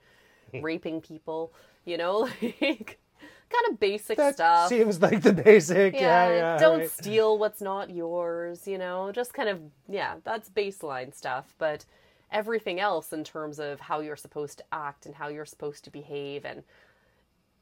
raping 0.61 1.01
people, 1.01 1.53
you 1.85 1.97
know? 1.97 2.29
Like, 2.61 2.99
kind 3.49 3.73
of 3.73 3.79
basic 3.79 4.17
that 4.17 4.33
stuff. 4.35 4.69
seems 4.69 5.01
like 5.01 5.21
the 5.21 5.33
basic 5.45 5.93
yeah 5.93 6.29
yeah, 6.29 6.57
don't 6.57 6.79
right. 6.79 6.89
steal 6.89 7.37
what's 7.37 7.61
not 7.61 7.89
yours, 7.89 8.67
you 8.67 8.77
know, 8.77 9.11
just 9.11 9.33
kind 9.33 9.49
of, 9.49 9.59
yeah, 9.87 10.15
that's 10.23 10.49
baseline 10.49 11.13
stuff. 11.13 11.53
But 11.57 11.85
everything 12.31 12.79
else 12.79 13.13
in 13.13 13.23
terms 13.23 13.59
of 13.59 13.79
how 13.79 13.99
you're 13.99 14.15
supposed 14.15 14.57
to 14.57 14.63
act 14.71 15.05
and 15.05 15.15
how 15.15 15.27
you're 15.27 15.45
supposed 15.45 15.83
to 15.85 15.91
behave 15.91 16.43
and, 16.45 16.63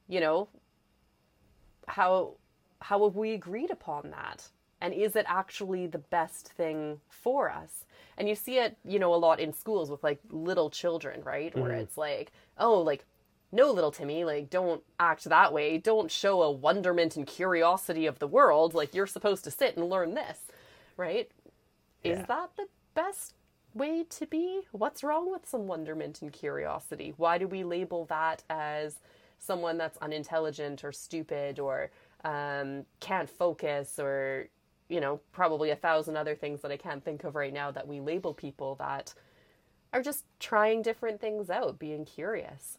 you 0.07 0.19
know, 0.19 0.47
how 1.87 2.35
how 2.81 3.03
have 3.03 3.15
we 3.15 3.33
agreed 3.33 3.71
upon 3.71 4.09
that? 4.11 4.47
And 4.83 4.93
is 4.93 5.15
it 5.15 5.25
actually 5.29 5.87
the 5.87 5.97
best 5.97 6.49
thing 6.49 6.99
for 7.09 7.49
us? 7.49 7.85
And 8.17 8.27
you 8.27 8.35
see 8.35 8.59
it, 8.59 8.77
you 8.83 8.99
know, 8.99 9.15
a 9.15 9.15
lot 9.15 9.39
in 9.39 9.53
schools 9.53 9.89
with 9.89 10.03
like 10.03 10.19
little 10.29 10.69
children, 10.69 11.23
right? 11.23 11.57
Where 11.57 11.71
it's 11.71 11.97
like, 11.97 12.33
oh, 12.57 12.81
like, 12.81 13.05
no, 13.53 13.71
little 13.71 13.91
Timmy, 13.91 14.25
like, 14.25 14.49
don't 14.49 14.83
act 14.99 15.23
that 15.23 15.53
way. 15.53 15.77
Don't 15.77 16.11
show 16.11 16.41
a 16.41 16.51
wonderment 16.51 17.15
and 17.15 17.25
curiosity 17.25 18.05
of 18.07 18.19
the 18.19 18.27
world. 18.27 18.73
Like, 18.73 18.93
you're 18.93 19.07
supposed 19.07 19.45
to 19.45 19.51
sit 19.51 19.77
and 19.77 19.89
learn 19.89 20.15
this, 20.15 20.39
right? 20.97 21.31
Yeah. 22.03 22.19
Is 22.19 22.27
that 22.27 22.49
the 22.57 22.67
best 22.93 23.35
way 23.73 24.03
to 24.03 24.25
be? 24.25 24.63
What's 24.73 25.01
wrong 25.01 25.31
with 25.31 25.47
some 25.47 25.65
wonderment 25.65 26.21
and 26.21 26.33
curiosity? 26.33 27.13
Why 27.15 27.37
do 27.37 27.47
we 27.47 27.63
label 27.63 28.05
that 28.05 28.43
as 28.49 28.99
someone 29.39 29.77
that's 29.77 29.97
unintelligent 29.99 30.83
or 30.83 30.91
stupid 30.91 31.57
or 31.57 31.89
um, 32.25 32.85
can't 32.99 33.29
focus 33.29 33.97
or, 33.97 34.49
you 34.89 34.99
know, 35.01 35.19
probably 35.31 35.69
a 35.71 35.75
thousand 35.75 36.17
other 36.17 36.35
things 36.35 36.61
that 36.61 36.71
I 36.71 36.77
can't 36.77 37.03
think 37.03 37.23
of 37.23 37.35
right 37.35 37.53
now 37.53 37.71
that 37.71 37.87
we 37.87 37.99
label 37.99 38.33
people 38.33 38.75
that 38.75 39.13
are 39.91 40.01
just 40.01 40.25
trying 40.39 40.81
different 40.81 41.21
things 41.21 41.49
out, 41.49 41.79
being 41.79 42.05
curious? 42.05 42.77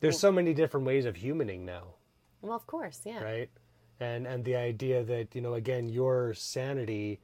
there's 0.00 0.18
so 0.18 0.30
many 0.30 0.52
different 0.52 0.84
ways 0.86 1.06
of 1.06 1.14
humaning 1.16 1.60
now 1.60 1.84
Well, 2.42 2.54
of 2.54 2.66
course, 2.66 3.00
yeah. 3.04 3.22
right 3.22 3.48
and 4.00 4.26
and 4.26 4.44
the 4.44 4.56
idea 4.56 5.02
that 5.04 5.34
you 5.34 5.40
know 5.40 5.54
again 5.54 5.88
your 5.88 6.34
sanity 6.34 7.18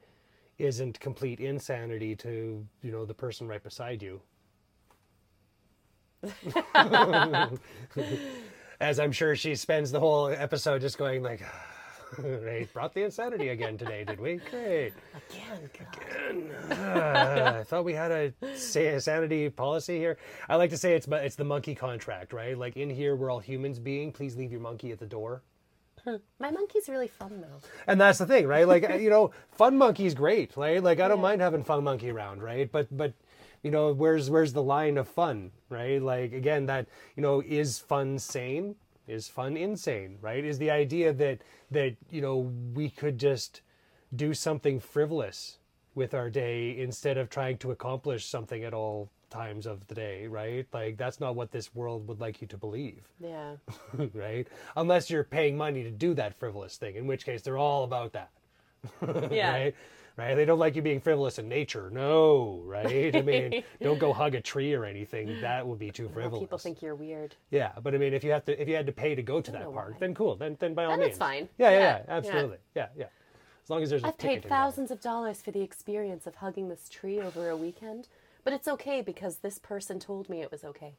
isn't 0.57 0.99
complete 0.99 1.39
insanity 1.39 2.15
to 2.15 2.65
you 2.81 2.91
know 2.91 3.05
the 3.05 3.13
person 3.13 3.47
right 3.47 3.63
beside 3.63 4.01
you 4.01 4.21
as 8.79 8.99
i'm 8.99 9.11
sure 9.11 9.35
she 9.35 9.55
spends 9.55 9.91
the 9.91 9.99
whole 9.99 10.29
episode 10.29 10.81
just 10.81 10.97
going 10.97 11.21
like 11.21 11.43
right 12.19 12.71
brought 12.73 12.93
the 12.93 13.03
insanity 13.03 13.49
again 13.49 13.77
today 13.77 14.03
did 14.03 14.19
we 14.19 14.35
great 14.51 14.93
Again, 15.31 16.49
God. 16.69 16.77
uh, 16.77 17.59
I 17.59 17.63
thought 17.63 17.83
we 17.85 17.93
had 17.93 18.11
a 18.11 18.33
sa- 18.55 18.99
sanity 18.99 19.49
policy 19.49 19.97
here. 19.97 20.17
I 20.49 20.55
like 20.55 20.69
to 20.71 20.77
say 20.77 20.93
it's 20.95 21.07
it's 21.07 21.35
the 21.35 21.43
monkey 21.43 21.75
contract, 21.75 22.33
right? 22.33 22.57
Like 22.57 22.77
in 22.77 22.89
here, 22.89 23.15
we're 23.15 23.31
all 23.31 23.39
humans 23.39 23.79
being. 23.79 24.11
Please 24.11 24.35
leave 24.35 24.51
your 24.51 24.61
monkey 24.61 24.91
at 24.91 24.99
the 24.99 25.05
door. 25.05 25.41
My 26.39 26.51
monkey's 26.51 26.89
really 26.89 27.07
fun 27.07 27.41
though. 27.41 27.67
And 27.87 27.99
that's 27.99 28.19
the 28.19 28.25
thing, 28.25 28.45
right? 28.47 28.67
Like 28.67 28.83
you 28.99 29.09
know, 29.09 29.31
fun 29.51 29.77
monkey's 29.77 30.13
great, 30.13 30.55
right? 30.57 30.81
Like 30.83 30.99
I 30.99 31.07
don't 31.07 31.21
mind 31.21 31.41
having 31.41 31.63
fun 31.63 31.83
monkey 31.83 32.09
around, 32.11 32.43
right? 32.43 32.71
But 32.71 32.95
but 32.95 33.13
you 33.63 33.71
know, 33.71 33.93
where's 33.93 34.29
where's 34.29 34.53
the 34.53 34.63
line 34.63 34.97
of 34.97 35.07
fun, 35.07 35.51
right? 35.69 36.01
Like 36.01 36.33
again, 36.33 36.65
that 36.67 36.87
you 37.15 37.21
know, 37.23 37.41
is 37.45 37.79
fun 37.79 38.19
sane? 38.19 38.75
Is 39.07 39.27
fun 39.27 39.57
insane, 39.57 40.17
right? 40.21 40.43
Is 40.43 40.57
the 40.59 40.71
idea 40.71 41.11
that 41.13 41.39
that 41.71 41.95
you 42.09 42.21
know 42.21 42.37
we 42.73 42.89
could 42.89 43.17
just 43.17 43.61
do 44.15 44.33
something 44.33 44.79
frivolous 44.79 45.57
with 45.95 46.13
our 46.13 46.29
day 46.29 46.77
instead 46.77 47.17
of 47.17 47.29
trying 47.29 47.57
to 47.57 47.71
accomplish 47.71 48.25
something 48.25 48.63
at 48.63 48.73
all 48.73 49.09
times 49.29 49.65
of 49.65 49.85
the 49.87 49.95
day, 49.95 50.27
right? 50.27 50.65
Like 50.71 50.97
that's 50.97 51.19
not 51.19 51.35
what 51.35 51.51
this 51.51 51.73
world 51.75 52.07
would 52.07 52.19
like 52.19 52.41
you 52.41 52.47
to 52.47 52.57
believe 52.57 53.09
Yeah. 53.19 53.55
right? 54.13 54.47
Unless 54.75 55.09
you're 55.09 55.23
paying 55.23 55.57
money 55.57 55.83
to 55.83 55.91
do 55.91 56.13
that 56.13 56.35
frivolous 56.39 56.77
thing, 56.77 56.95
in 56.95 57.07
which 57.07 57.25
case 57.25 57.41
they're 57.41 57.57
all 57.57 57.83
about 57.83 58.13
that, 58.13 58.31
Yeah. 59.31 59.51
right? 59.51 59.75
Right? 60.15 60.35
They 60.35 60.45
don't 60.45 60.59
like 60.59 60.75
you 60.75 60.83
being 60.83 61.01
frivolous 61.01 61.39
in 61.39 61.49
nature. 61.49 61.89
No, 61.91 62.61
right? 62.65 63.15
I 63.15 63.21
mean, 63.23 63.63
don't 63.81 63.97
go 63.97 64.13
hug 64.13 64.35
a 64.35 64.41
tree 64.41 64.73
or 64.73 64.85
anything. 64.85 65.41
That 65.41 65.65
would 65.65 65.79
be 65.79 65.91
too 65.91 66.07
frivolous. 66.13 66.41
people 66.41 66.59
think 66.59 66.83
you're 66.83 66.93
weird. 66.93 67.35
yeah, 67.49 67.71
but 67.81 67.95
I 67.95 67.97
mean, 67.97 68.13
if 68.13 68.23
you 68.23 68.31
have 68.31 68.45
to, 68.45 68.61
if 68.61 68.67
you 68.67 68.75
had 68.75 68.85
to 68.85 68.91
pay 68.91 69.15
to 69.15 69.23
go 69.23 69.41
to 69.41 69.51
that 69.51 69.73
park, 69.73 69.93
why. 69.93 69.97
then 69.99 70.13
cool. 70.13 70.35
Then, 70.35 70.55
then 70.59 70.75
by 70.75 70.85
all 70.85 70.91
Then 70.91 70.99
means, 70.99 71.09
it's 71.11 71.17
fine. 71.17 71.49
Yeah, 71.57 71.71
yeah, 71.71 71.79
Yeah, 71.79 71.81
yeah, 71.81 72.03
absolutely. 72.09 72.57
Yeah, 72.75 72.87
yeah. 72.95 73.05
As 73.63 73.69
long 73.69 73.81
as 73.81 73.89
there's 73.89 74.03
I've 74.03 74.17
paid 74.17 74.47
thousands 74.47 74.91
of 74.91 74.99
dollars 75.01 75.41
for 75.41 75.51
the 75.51 75.61
experience 75.61 76.27
of 76.27 76.35
hugging 76.35 76.67
this 76.69 76.89
tree 76.89 77.19
over 77.19 77.49
a 77.49 77.55
weekend, 77.55 78.09
but 78.43 78.53
it's 78.53 78.67
okay 78.67 79.01
because 79.01 79.37
this 79.37 79.57
person 79.57 79.99
told 79.99 80.29
me 80.29 80.41
it 80.41 80.51
was 80.51 80.63
okay. 80.65 80.95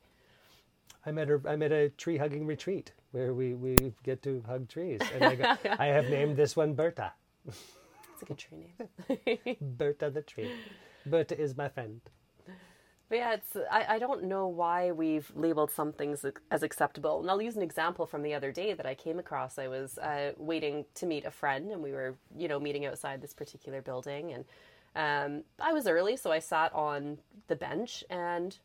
I'm 1.06 1.18
at 1.18 1.30
a 1.30 1.40
I'm 1.46 1.62
at 1.62 1.72
a 1.72 1.90
tree 1.90 2.16
hugging 2.16 2.46
retreat 2.46 2.92
where 3.12 3.34
we, 3.34 3.54
we 3.54 3.76
get 4.02 4.22
to 4.22 4.42
hug 4.46 4.68
trees, 4.68 5.00
and 5.12 5.24
I, 5.24 5.34
go, 5.34 5.56
I 5.78 5.86
have 5.86 6.06
named 6.06 6.36
this 6.36 6.56
one 6.56 6.74
Berta. 6.74 7.12
It's 8.14 8.22
a 8.22 8.26
good 8.26 8.38
tree 8.38 8.58
name. 8.58 9.56
Berta 9.60 10.08
the 10.08 10.22
tree. 10.22 10.50
Berta 11.04 11.38
is 11.38 11.56
my 11.56 11.68
friend. 11.68 12.00
But 13.08 13.18
yeah, 13.18 13.34
it's 13.34 13.56
I, 13.70 13.96
I 13.96 13.98
don't 13.98 14.24
know 14.24 14.46
why 14.46 14.92
we've 14.92 15.30
labeled 15.34 15.70
some 15.70 15.92
things 15.92 16.24
as 16.50 16.62
acceptable. 16.62 17.20
And 17.20 17.30
I'll 17.30 17.42
use 17.42 17.56
an 17.56 17.62
example 17.62 18.06
from 18.06 18.22
the 18.22 18.32
other 18.34 18.50
day 18.50 18.72
that 18.72 18.86
I 18.86 18.94
came 18.94 19.18
across. 19.18 19.58
I 19.58 19.68
was 19.68 19.98
uh, 19.98 20.32
waiting 20.38 20.84
to 20.94 21.06
meet 21.06 21.26
a 21.26 21.30
friend, 21.30 21.70
and 21.70 21.82
we 21.82 21.92
were, 21.92 22.14
you 22.36 22.48
know, 22.48 22.58
meeting 22.58 22.86
outside 22.86 23.20
this 23.20 23.34
particular 23.34 23.82
building. 23.82 24.32
And 24.32 24.44
um, 24.96 25.44
I 25.60 25.72
was 25.72 25.86
early, 25.86 26.16
so 26.16 26.32
I 26.32 26.38
sat 26.38 26.72
on 26.72 27.18
the 27.48 27.56
bench 27.56 28.04
and 28.08 28.56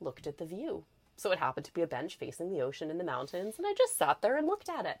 looked 0.00 0.26
at 0.26 0.38
the 0.38 0.44
view. 0.44 0.84
So 1.16 1.30
it 1.30 1.38
happened 1.38 1.64
to 1.66 1.72
be 1.72 1.80
a 1.82 1.86
bench 1.86 2.16
facing 2.16 2.50
the 2.50 2.60
ocean 2.60 2.90
and 2.90 3.00
the 3.00 3.04
mountains, 3.04 3.54
and 3.56 3.66
I 3.66 3.72
just 3.72 3.96
sat 3.96 4.20
there 4.20 4.36
and 4.36 4.46
looked 4.46 4.68
at 4.68 4.84
it. 4.84 5.00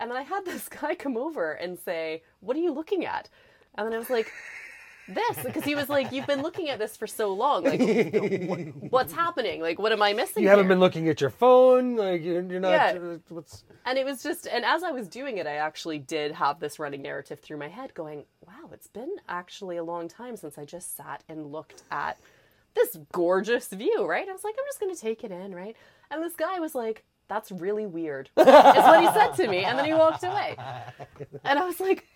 And 0.00 0.10
then 0.10 0.16
I 0.16 0.22
had 0.22 0.44
this 0.44 0.68
guy 0.80 0.94
come 0.94 1.16
over 1.16 1.52
and 1.52 1.78
say, 1.78 2.22
"What 2.40 2.56
are 2.56 2.60
you 2.60 2.72
looking 2.72 3.04
at?" 3.04 3.28
And 3.76 3.86
then 3.86 3.94
I 3.94 3.98
was 3.98 4.10
like 4.10 4.30
this 5.08 5.42
because 5.42 5.64
he 5.64 5.74
was 5.74 5.88
like, 5.88 6.12
"You've 6.12 6.26
been 6.26 6.42
looking 6.42 6.68
at 6.68 6.78
this 6.78 6.96
for 6.96 7.06
so 7.06 7.32
long. 7.32 7.64
Like, 7.64 8.74
what's 8.90 9.12
happening? 9.12 9.60
Like, 9.60 9.78
what 9.78 9.92
am 9.92 10.02
I 10.02 10.12
missing?" 10.12 10.42
You 10.42 10.48
haven't 10.48 10.66
here?" 10.66 10.70
been 10.70 10.80
looking 10.80 11.08
at 11.08 11.20
your 11.20 11.30
phone, 11.30 11.96
like 11.96 12.22
you're, 12.22 12.42
you're 12.42 12.60
not. 12.60 12.70
Yeah. 12.70 13.16
What's 13.28 13.64
And 13.86 13.98
it 13.98 14.04
was 14.04 14.22
just, 14.22 14.46
and 14.46 14.64
as 14.64 14.82
I 14.82 14.90
was 14.90 15.08
doing 15.08 15.38
it, 15.38 15.46
I 15.46 15.54
actually 15.56 15.98
did 15.98 16.32
have 16.32 16.60
this 16.60 16.78
running 16.78 17.02
narrative 17.02 17.40
through 17.40 17.56
my 17.56 17.68
head, 17.68 17.94
going, 17.94 18.24
"Wow, 18.46 18.70
it's 18.72 18.88
been 18.88 19.16
actually 19.28 19.76
a 19.76 19.84
long 19.84 20.08
time 20.08 20.36
since 20.36 20.58
I 20.58 20.64
just 20.64 20.96
sat 20.96 21.22
and 21.28 21.52
looked 21.52 21.82
at 21.90 22.18
this 22.74 22.98
gorgeous 23.12 23.68
view." 23.68 24.06
Right? 24.06 24.28
I 24.28 24.32
was 24.32 24.44
like, 24.44 24.54
"I'm 24.58 24.66
just 24.68 24.80
going 24.80 24.94
to 24.94 25.00
take 25.00 25.24
it 25.24 25.30
in," 25.32 25.54
right? 25.54 25.76
And 26.10 26.22
this 26.22 26.36
guy 26.36 26.58
was 26.60 26.74
like. 26.74 27.04
That's 27.28 27.52
really 27.52 27.86
weird. 27.86 28.30
Is 28.36 28.46
what 28.46 29.00
he 29.00 29.06
said 29.12 29.32
to 29.34 29.48
me, 29.48 29.64
and 29.64 29.78
then 29.78 29.84
he 29.84 29.92
walked 29.92 30.24
away. 30.24 30.56
And 31.44 31.58
I 31.58 31.64
was 31.64 31.78
like, 31.78 32.06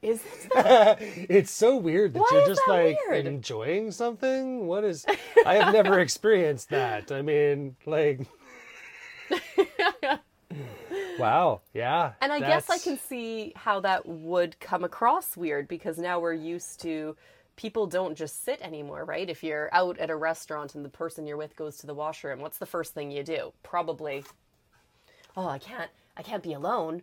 "Is 0.00 0.22
it 0.24 0.98
it's 1.30 1.50
so 1.50 1.76
weird 1.76 2.14
that 2.14 2.20
Why 2.20 2.28
you're 2.32 2.46
just 2.46 2.62
that 2.66 2.72
like 2.72 2.98
weird? 3.08 3.26
enjoying 3.26 3.90
something. 3.90 4.66
What 4.66 4.84
is? 4.84 5.04
I 5.46 5.56
have 5.56 5.72
never 5.74 6.00
experienced 6.00 6.70
that. 6.70 7.12
I 7.12 7.20
mean, 7.22 7.76
like. 7.84 8.20
wow. 11.18 11.60
Yeah. 11.74 12.12
And 12.22 12.32
I 12.32 12.40
guess 12.40 12.70
I 12.70 12.78
can 12.78 12.98
see 12.98 13.52
how 13.56 13.80
that 13.80 14.06
would 14.06 14.58
come 14.60 14.84
across 14.84 15.36
weird 15.36 15.68
because 15.68 15.98
now 15.98 16.20
we're 16.20 16.32
used 16.32 16.80
to 16.82 17.16
people 17.56 17.86
don't 17.86 18.14
just 18.14 18.44
sit 18.44 18.60
anymore, 18.60 19.04
right? 19.04 19.28
If 19.28 19.42
you're 19.42 19.68
out 19.72 19.98
at 19.98 20.10
a 20.10 20.16
restaurant 20.16 20.74
and 20.74 20.84
the 20.84 20.88
person 20.88 21.26
you're 21.26 21.36
with 21.36 21.56
goes 21.56 21.76
to 21.78 21.86
the 21.86 21.94
washroom, 21.94 22.40
what's 22.40 22.58
the 22.58 22.66
first 22.66 22.94
thing 22.94 23.10
you 23.10 23.22
do? 23.22 23.52
Probably, 23.62 24.24
oh, 25.36 25.48
I 25.48 25.58
can't, 25.58 25.90
I 26.16 26.22
can't 26.22 26.42
be 26.42 26.52
alone. 26.52 27.02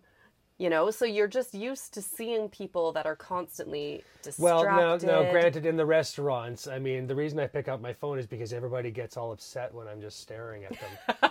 You 0.57 0.69
know, 0.69 0.91
so 0.91 1.05
you're 1.05 1.27
just 1.27 1.55
used 1.55 1.91
to 1.95 2.03
seeing 2.03 2.47
people 2.47 2.91
that 2.91 3.07
are 3.07 3.15
constantly 3.15 4.03
distracted. 4.21 4.43
Well, 4.43 4.63
now, 4.63 4.95
now, 4.97 5.31
granted, 5.31 5.65
in 5.65 5.75
the 5.75 5.85
restaurants, 5.87 6.67
I 6.67 6.77
mean, 6.77 7.07
the 7.07 7.15
reason 7.15 7.39
I 7.39 7.47
pick 7.47 7.67
up 7.67 7.81
my 7.81 7.93
phone 7.93 8.19
is 8.19 8.27
because 8.27 8.53
everybody 8.53 8.91
gets 8.91 9.17
all 9.17 9.31
upset 9.31 9.73
when 9.73 9.87
I'm 9.87 9.99
just 9.99 10.19
staring 10.19 10.65
at 10.65 10.77
them. 10.79 11.30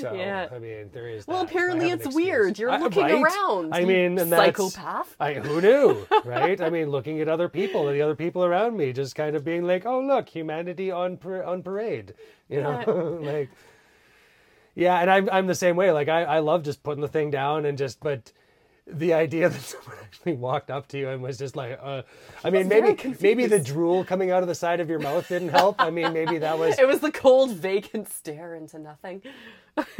So, 0.00 0.12
Yeah. 0.14 0.48
I 0.52 0.58
mean, 0.58 0.90
there 0.92 1.08
is. 1.08 1.26
Well, 1.26 1.38
that. 1.44 1.50
Apparently 1.50 1.90
it's 1.90 2.14
weird. 2.14 2.58
You're 2.58 2.70
I- 2.70 2.78
looking 2.78 3.02
right? 3.02 3.22
around. 3.22 3.74
I 3.74 3.84
mean, 3.84 4.18
and 4.18 4.32
that's, 4.32 4.56
psychopath. 4.58 5.14
I 5.20 5.34
who 5.34 5.60
knew, 5.60 6.06
right? 6.24 6.60
I 6.60 6.70
mean, 6.70 6.90
looking 6.90 7.20
at 7.20 7.28
other 7.28 7.48
people 7.48 7.88
and 7.88 7.96
the 7.96 8.02
other 8.02 8.16
people 8.16 8.44
around 8.44 8.76
me, 8.76 8.92
just 8.92 9.14
kind 9.14 9.36
of 9.36 9.44
being 9.44 9.64
like, 9.64 9.86
"Oh, 9.86 10.00
look, 10.00 10.28
humanity 10.28 10.90
on 10.90 11.16
par- 11.16 11.44
on 11.44 11.62
parade," 11.62 12.14
you 12.48 12.60
know, 12.60 13.18
like. 13.22 13.50
Yeah, 14.74 14.98
and 15.00 15.10
I'm 15.10 15.28
I'm 15.30 15.46
the 15.46 15.54
same 15.54 15.76
way. 15.76 15.90
Like 15.92 16.08
I 16.08 16.22
I 16.24 16.38
love 16.38 16.62
just 16.62 16.82
putting 16.82 17.00
the 17.02 17.08
thing 17.08 17.30
down 17.30 17.66
and 17.66 17.76
just 17.76 18.00
but. 18.00 18.32
The 18.92 19.14
idea 19.14 19.48
that 19.48 19.60
someone 19.60 19.96
actually 20.02 20.34
walked 20.34 20.70
up 20.70 20.88
to 20.88 20.98
you 20.98 21.08
and 21.08 21.22
was 21.22 21.38
just 21.38 21.56
like, 21.56 21.78
uh, 21.82 22.02
I 22.44 22.50
mean, 22.50 22.68
maybe 22.68 23.16
maybe 23.20 23.46
the 23.46 23.60
drool 23.60 24.04
coming 24.04 24.30
out 24.30 24.42
of 24.42 24.48
the 24.48 24.54
side 24.54 24.80
of 24.80 24.88
your 24.88 24.98
mouth 24.98 25.28
didn't 25.28 25.50
help. 25.50 25.76
I 25.78 25.90
mean, 25.90 26.12
maybe 26.12 26.38
that 26.38 26.58
was 26.58 26.78
It 26.78 26.86
was 26.86 27.00
the 27.00 27.12
cold, 27.12 27.52
vacant 27.52 28.08
stare 28.08 28.54
into 28.54 28.78
nothing. 28.78 29.22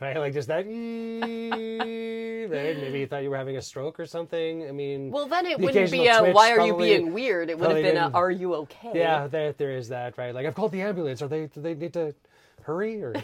right, 0.00 0.16
like 0.16 0.32
just 0.32 0.48
that, 0.48 0.64
right? 0.66 2.48
Maybe 2.76 3.00
you 3.00 3.06
thought 3.06 3.22
you 3.22 3.30
were 3.30 3.36
having 3.36 3.56
a 3.58 3.62
stroke 3.62 4.00
or 4.00 4.06
something. 4.06 4.66
I 4.66 4.72
mean, 4.72 5.10
Well, 5.10 5.26
then 5.26 5.46
it 5.46 5.58
the 5.58 5.64
wouldn't 5.66 5.90
be 5.90 6.06
a 6.06 6.18
twitch 6.18 6.34
"Why 6.34 6.50
are 6.52 6.60
you 6.60 6.72
probably- 6.72 6.96
being 6.96 7.12
weird?" 7.12 7.50
It 7.50 7.58
would 7.58 7.70
have 7.70 7.82
been 7.82 7.96
a 7.96 8.10
"Are 8.14 8.30
you 8.30 8.54
okay?" 8.54 8.92
Yeah, 8.94 9.26
there 9.26 9.52
there 9.52 9.70
is 9.72 9.88
that, 9.90 10.16
right? 10.18 10.34
Like 10.34 10.46
I've 10.46 10.54
called 10.54 10.72
the 10.72 10.82
ambulance. 10.82 11.20
Are 11.22 11.28
they 11.28 11.46
do 11.46 11.60
they 11.60 11.74
need 11.74 11.92
to 11.92 12.14
hurry 12.62 13.02
or 13.02 13.14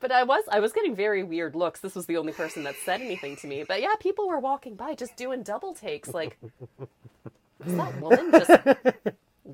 But 0.00 0.12
I 0.12 0.22
was 0.22 0.44
I 0.50 0.60
was 0.60 0.72
getting 0.72 0.94
very 0.94 1.22
weird 1.22 1.54
looks. 1.56 1.80
This 1.80 1.94
was 1.94 2.06
the 2.06 2.16
only 2.16 2.32
person 2.32 2.62
that 2.64 2.76
said 2.84 3.00
anything 3.00 3.36
to 3.36 3.46
me. 3.46 3.64
But 3.66 3.80
yeah, 3.82 3.94
people 3.98 4.28
were 4.28 4.38
walking 4.38 4.74
by 4.76 4.94
just 4.94 5.16
doing 5.16 5.42
double 5.42 5.74
takes. 5.74 6.14
Like, 6.14 6.38
is 7.66 7.76
that 7.76 8.00
woman 8.00 8.30
just 8.30 8.50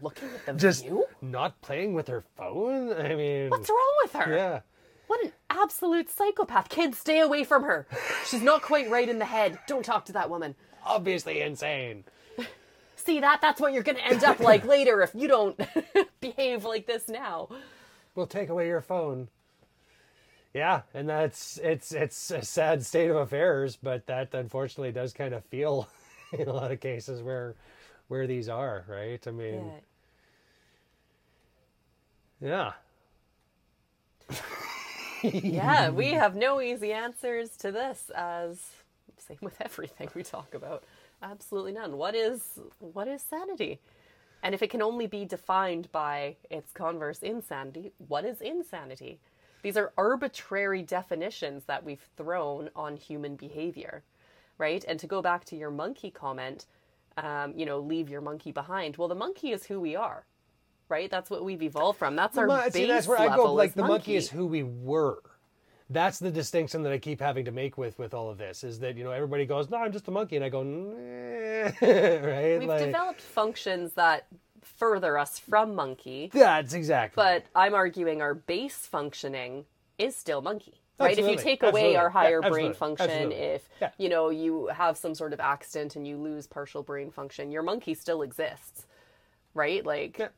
looking 0.03 0.29
at 0.29 0.47
the 0.47 0.53
just 0.55 0.83
view? 0.85 1.07
not 1.23 1.61
playing 1.63 1.95
with 1.95 2.09
her 2.09 2.23
phone? 2.37 2.93
I 2.93 3.15
mean, 3.15 3.49
What's 3.51 3.69
wrong 3.71 3.93
with 4.03 4.13
her? 4.13 4.35
yeah. 4.37 4.61
What 5.07 5.23
an 5.25 5.33
absolute 5.51 6.09
psychopath! 6.09 6.69
Kids, 6.71 6.99
stay 6.99 7.21
away 7.21 7.45
from 7.45 7.63
her. 7.63 7.87
She's 8.27 8.43
not 8.43 8.63
quite 8.63 8.89
right 8.91 9.09
in 9.09 9.19
the 9.19 9.27
head. 9.27 9.59
Don't 9.67 9.85
talk 9.85 10.07
to 10.07 10.13
that 10.15 10.31
woman. 10.31 10.55
Obviously 10.85 11.41
insane. 11.43 12.05
See 12.97 13.21
that? 13.21 13.41
That's 13.43 13.61
what 13.61 13.75
you're 13.75 13.83
going 13.83 13.99
to 13.99 14.05
end 14.07 14.25
up 14.25 14.41
like 14.41 14.65
later 14.65 15.03
if 15.03 15.15
you 15.15 15.29
don't 15.29 15.61
behave 16.21 16.65
like 16.65 16.87
this 16.87 17.07
now. 17.09 17.49
We'll 18.15 18.27
take 18.27 18.49
away 18.49 18.67
your 18.67 18.81
phone. 18.81 19.29
Yeah, 20.55 20.83
and 20.95 21.09
that's 21.09 21.59
it's 21.59 21.93
it's 21.93 22.31
a 22.31 22.43
sad 22.43 22.85
state 22.87 23.11
of 23.11 23.17
affairs, 23.17 23.77
but 23.77 24.07
that 24.07 24.35
unfortunately 24.35 24.93
does 24.93 25.13
kind 25.13 25.35
of 25.35 25.45
feel 25.47 25.89
in 26.33 26.49
a 26.49 26.53
lot 26.53 26.73
of 26.73 26.81
cases 26.81 27.23
where 27.23 27.57
where 28.09 28.27
these 28.27 28.49
are, 28.49 28.85
right? 28.89 29.27
I 29.27 29.31
Yeah. 29.51 29.59
mean, 29.59 29.75
yeah. 32.41 32.75
yeah, 35.23 35.91
we 35.91 36.13
have 36.15 36.35
no 36.35 36.61
easy 36.61 36.93
answers 36.93 37.57
to 37.59 37.73
this 37.73 38.11
as 38.15 38.61
same 39.19 39.39
with 39.41 39.61
everything 39.61 40.09
we 40.15 40.23
talk 40.23 40.55
about. 40.55 40.85
Absolutely 41.23 41.73
none. 41.73 41.97
What 41.97 42.15
is 42.15 42.59
what 42.79 43.09
is 43.09 43.23
sanity? 43.23 43.81
And 44.43 44.55
if 44.55 44.63
it 44.63 44.71
can 44.71 44.83
only 44.83 45.07
be 45.07 45.25
defined 45.25 45.91
by 45.93 46.37
its 46.51 46.73
converse 46.73 47.21
insanity, 47.23 47.93
what 48.09 48.25
is 48.27 48.41
insanity? 48.43 49.19
These 49.65 49.79
are 49.79 49.95
arbitrary 49.97 50.83
definitions 50.83 51.65
that 51.65 51.83
we've 51.83 52.07
thrown 52.19 52.69
on 52.77 52.99
human 52.99 53.35
behavior, 53.35 54.05
right? 54.59 54.85
And 54.87 55.01
to 55.01 55.07
go 55.07 55.23
back 55.23 55.47
to 55.47 55.57
your 55.57 55.71
monkey 55.71 56.11
comment, 56.11 56.67
um, 57.17 57.55
you 57.57 57.65
know, 57.65 57.79
leave 57.79 58.11
your 58.11 58.21
monkey 58.21 58.53
behind. 58.53 58.99
Well, 58.99 59.09
the 59.09 59.15
monkey 59.15 59.53
is 59.53 59.65
who 59.65 59.81
we 59.81 59.97
are, 59.97 60.27
right? 60.91 61.11
That's 61.11 61.31
what 61.31 61.47
we've 61.47 61.63
evolved 61.63 61.99
from. 61.99 62.15
That's 62.15 62.37
our 62.37 62.47
Mon- 62.47 62.65
base 62.65 62.75
See, 62.75 62.87
that's 62.87 63.07
where 63.07 63.19
I 63.19 63.35
go. 63.35 63.55
Like 63.55 63.73
the 63.73 63.87
monkey 63.87 64.17
is 64.17 64.29
who 64.29 64.45
we 64.45 64.65
were. 64.65 65.23
That's 65.89 66.19
the 66.19 66.31
distinction 66.31 66.83
that 66.83 66.93
I 66.93 66.99
keep 66.99 67.19
having 67.19 67.47
to 67.47 67.51
make 67.51 67.79
with 67.79 67.99
with 67.99 68.13
all 68.13 68.29
of 68.29 68.37
this. 68.37 68.65
Is 68.65 68.81
that 68.81 68.99
you 68.99 69.05
know 69.05 69.13
everybody 69.13 69.47
goes, 69.47 69.71
no, 69.71 69.79
I'm 69.79 69.93
just 69.93 70.07
a 70.09 70.11
monkey, 70.11 70.37
and 70.37 70.45
I 70.45 70.51
go, 70.51 70.63
nah, 70.63 71.65
right? 71.81 72.59
We've 72.59 72.69
like, 72.69 72.85
developed 72.85 73.23
functions 73.23 73.95
that 73.95 74.27
further 74.65 75.17
us 75.19 75.39
from 75.39 75.75
monkey, 75.75 76.31
That's 76.33 76.73
exactly. 76.75 77.21
but 77.23 77.45
I'm 77.55 77.75
arguing 77.75 78.21
our 78.23 78.35
base 78.35 78.87
functioning 78.87 79.65
is 79.99 80.17
still 80.17 80.41
monkey. 80.43 80.81
Right? 80.99 81.19
If 81.19 81.29
you 81.29 81.37
take 81.37 81.63
away 81.65 81.97
Absolutely. 81.97 81.97
our 81.97 82.05
Yeah, 82.07 82.11
higher 82.11 82.41
brain 82.43 82.73
function, 82.73 83.11
Absolutely. 83.11 83.37
if 83.37 83.69
Yeah. 83.81 83.91
you 83.99 84.09
know 84.09 84.31
you 84.31 84.69
have 84.69 84.97
some 84.97 85.15
sort 85.15 85.33
of 85.33 85.41
accident 85.41 85.97
and 85.97 86.07
you 86.07 86.17
lose 86.17 86.47
partial 86.47 86.83
brain 86.85 87.11
function, 87.11 87.51
your 87.51 87.63
monkey 87.65 87.95
still 87.95 88.23
exists, 88.23 88.87
right? 89.55 89.85
Like, 89.85 90.19
Yeah. 90.21 90.29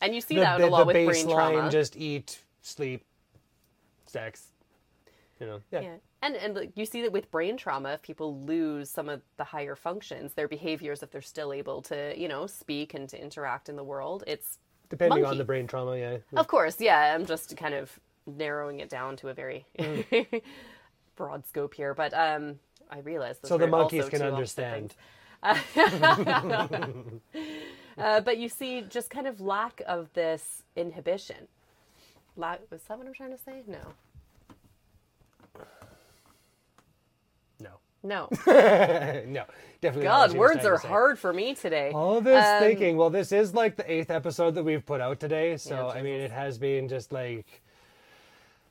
and 0.00 0.14
you 0.14 0.20
see 0.20 0.36
the, 0.36 0.42
that 0.42 0.58
the, 0.58 0.68
a 0.68 0.70
lot 0.70 0.80
the 0.80 0.94
with 0.94 1.06
brain 1.06 1.28
trauma. 1.28 1.70
just 1.70 1.96
eat, 1.96 2.40
sleep, 2.62 3.04
sex. 4.06 4.46
You 5.40 5.46
know, 5.46 5.60
yeah. 5.72 5.80
Yeah. 5.80 5.96
And 6.22 6.36
and 6.36 6.54
like, 6.54 6.72
you 6.76 6.86
see 6.86 7.02
that 7.02 7.12
with 7.12 7.30
brain 7.30 7.56
trauma, 7.56 7.90
if 7.94 8.02
people 8.02 8.40
lose 8.40 8.88
some 8.90 9.08
of 9.08 9.20
the 9.36 9.44
higher 9.44 9.74
functions, 9.76 10.34
their 10.34 10.48
behaviors, 10.48 11.02
if 11.02 11.10
they're 11.10 11.20
still 11.22 11.52
able 11.52 11.82
to, 11.82 12.14
you 12.18 12.28
know, 12.28 12.46
speak 12.46 12.94
and 12.94 13.08
to 13.08 13.20
interact 13.20 13.68
in 13.68 13.76
the 13.76 13.84
world, 13.84 14.24
it's 14.26 14.58
Depending 14.90 15.24
on 15.24 15.38
the 15.38 15.44
brain 15.44 15.66
trauma, 15.66 15.96
yeah. 15.98 16.18
Of 16.36 16.46
course, 16.46 16.76
yeah. 16.80 17.14
I'm 17.14 17.26
just 17.26 17.56
kind 17.56 17.74
of 17.74 17.98
narrowing 18.26 18.80
it 18.80 18.88
down 18.88 19.16
to 19.16 19.28
a 19.28 19.34
very 19.34 19.66
Mm. 19.78 20.42
broad 21.16 21.46
scope 21.46 21.74
here, 21.74 21.94
but 21.94 22.12
um, 22.14 22.58
I 22.90 22.98
realize 23.00 23.38
those 23.38 23.48
So 23.48 23.58
the 23.58 23.66
monkeys 23.66 24.08
can 24.08 24.22
understand. 24.22 24.94
things. 25.42 25.60
Uh, 27.96 28.20
but 28.20 28.38
you 28.38 28.48
see, 28.48 28.82
just 28.82 29.08
kind 29.08 29.26
of 29.28 29.40
lack 29.40 29.80
of 29.86 30.12
this 30.14 30.64
inhibition. 30.74 31.46
La- 32.36 32.56
was 32.68 32.82
that 32.82 32.98
what 32.98 33.06
I'm 33.06 33.12
trying 33.14 33.30
to 33.30 33.38
say? 33.38 33.62
No. 33.68 33.78
No. 38.04 38.28
No. 38.46 39.44
definitely. 39.80 40.02
God, 40.04 40.32
words 40.34 40.64
are 40.64 40.76
hard 40.78 41.18
for 41.18 41.32
me 41.32 41.54
today. 41.54 41.90
All 41.92 42.20
this 42.20 42.44
Um, 42.44 42.60
thinking. 42.60 42.96
Well, 42.96 43.10
this 43.10 43.32
is 43.32 43.54
like 43.54 43.76
the 43.76 43.90
eighth 43.90 44.10
episode 44.10 44.54
that 44.54 44.62
we've 44.62 44.84
put 44.84 45.00
out 45.00 45.18
today, 45.18 45.56
so 45.56 45.74
Yeah, 45.88 45.98
I 45.98 46.02
mean, 46.02 46.20
it 46.20 46.30
has 46.30 46.58
been 46.58 46.86
just 46.88 47.12
like 47.12 47.62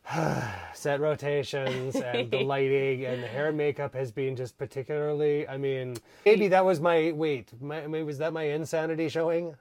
set 0.73 0.99
rotations 0.99 1.95
and 2.13 2.29
the 2.29 2.43
lighting 2.43 3.05
and 3.05 3.23
the 3.23 3.27
hair 3.27 3.47
and 3.49 3.57
makeup 3.57 3.93
has 3.93 4.11
been 4.11 4.35
just 4.35 4.57
particularly. 4.57 5.47
I 5.47 5.57
mean, 5.57 5.97
maybe 6.25 6.47
that 6.49 6.63
was 6.65 6.79
my 6.79 7.11
wait. 7.11 7.49
My, 7.61 7.87
maybe 7.87 8.03
was 8.03 8.17
that 8.19 8.33
my 8.33 8.43
insanity 8.43 9.09
showing? 9.09 9.55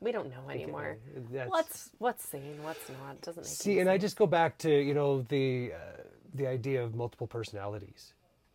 We 0.00 0.10
don't 0.10 0.28
know 0.30 0.50
anymore. 0.50 0.96
That's- 1.30 1.48
What's 1.48 1.90
what's 1.98 2.24
sane, 2.28 2.58
what's 2.62 2.88
not? 2.88 3.20
Doesn't 3.22 3.44
make 3.44 3.46
See, 3.46 3.78
and 3.78 3.88
I 3.88 3.98
just 3.98 4.16
go 4.16 4.26
back 4.26 4.58
to 4.58 4.70
you 4.70 4.94
know 4.94 5.22
the 5.22 5.72
uh, 5.74 6.02
the 6.34 6.46
idea 6.48 6.82
of 6.82 6.94
multiple 6.96 7.28
personalities, 7.28 8.12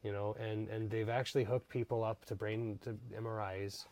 you 0.07 0.13
know, 0.13 0.37
and 0.39 0.69
and 0.69 0.89
they've 0.89 1.09
actually 1.09 1.43
hooked 1.43 1.67
people 1.67 2.01
up 2.01 2.23
to 2.27 2.33
brain 2.33 2.79
to 2.81 2.95
MRIs 3.13 3.87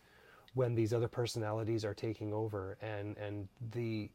when 0.54 0.74
these 0.74 0.94
other 0.94 1.10
personalities 1.10 1.84
are 1.84 1.94
taking 1.94 2.32
over, 2.32 2.78
and 2.82 3.18
and 3.18 3.50
the 3.74 4.10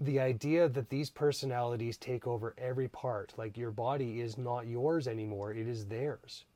the 0.00 0.18
idea 0.18 0.66
that 0.70 0.88
these 0.88 1.10
personalities 1.10 1.98
take 1.98 2.26
over 2.26 2.54
every 2.56 2.88
part, 2.88 3.34
like 3.36 3.58
your 3.58 3.70
body 3.70 4.22
is 4.22 4.38
not 4.38 4.66
yours 4.66 5.06
anymore; 5.06 5.52
it 5.52 5.68
is 5.68 5.84
theirs. 5.84 6.46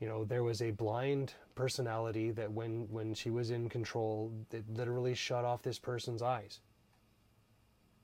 You 0.00 0.06
know, 0.06 0.26
there 0.26 0.44
was 0.44 0.60
a 0.60 0.70
blind 0.72 1.32
personality 1.54 2.30
that 2.32 2.52
when 2.52 2.88
when 2.90 3.14
she 3.14 3.30
was 3.30 3.50
in 3.50 3.70
control, 3.70 4.30
it 4.52 4.64
literally 4.74 5.14
shut 5.14 5.46
off 5.46 5.62
this 5.62 5.78
person's 5.78 6.20
eyes 6.20 6.60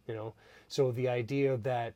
you 0.06 0.14
know 0.14 0.34
so 0.68 0.92
the 0.92 1.08
idea 1.08 1.56
that 1.58 1.94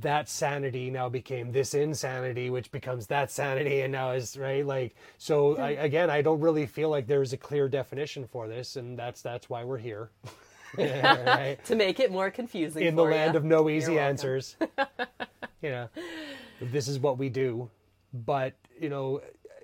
that 0.00 0.28
sanity 0.28 0.90
now 0.90 1.08
became 1.08 1.52
this 1.52 1.74
insanity 1.74 2.50
which 2.50 2.70
becomes 2.70 3.06
that 3.06 3.30
sanity 3.30 3.80
and 3.80 3.92
now 3.92 4.10
is 4.10 4.36
right 4.36 4.66
like 4.66 4.94
so 5.16 5.56
I, 5.56 5.70
again 5.70 6.10
i 6.10 6.20
don't 6.20 6.40
really 6.40 6.66
feel 6.66 6.90
like 6.90 7.06
there's 7.06 7.32
a 7.32 7.36
clear 7.36 7.68
definition 7.68 8.26
for 8.26 8.48
this 8.48 8.76
and 8.76 8.98
that's 8.98 9.22
that's 9.22 9.48
why 9.48 9.64
we're 9.64 9.78
here. 9.78 10.10
Right? 10.76 11.56
To 11.64 11.74
make 11.74 11.98
it 11.98 12.12
more 12.12 12.30
confusing 12.30 12.84
in 12.84 12.94
the 12.94 13.02
land 13.02 13.36
of 13.36 13.42
no 13.42 13.70
easy 13.70 13.98
answers. 13.98 14.56
You 15.60 15.70
know 15.70 15.88
this 16.60 16.86
is 16.86 17.00
what 17.00 17.18
we 17.18 17.30
do. 17.30 17.68
But 18.12 18.54
you 18.78 18.90
know 18.90 19.22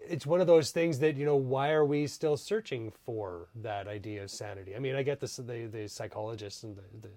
it's 0.08 0.26
one 0.26 0.40
of 0.40 0.46
those 0.46 0.70
things 0.70 0.98
that 1.00 1.16
you 1.16 1.26
know 1.26 1.36
why 1.36 1.70
are 1.72 1.84
we 1.84 2.06
still 2.06 2.36
searching 2.36 2.92
for 3.04 3.48
that 3.56 3.86
idea 3.86 4.24
of 4.24 4.30
sanity? 4.30 4.74
I 4.74 4.78
mean 4.78 4.96
i 4.96 5.02
get 5.02 5.20
this 5.20 5.36
the, 5.36 5.68
the 5.70 5.88
psychologists 5.88 6.62
and 6.62 6.74
the, 6.74 6.82
the 7.02 7.08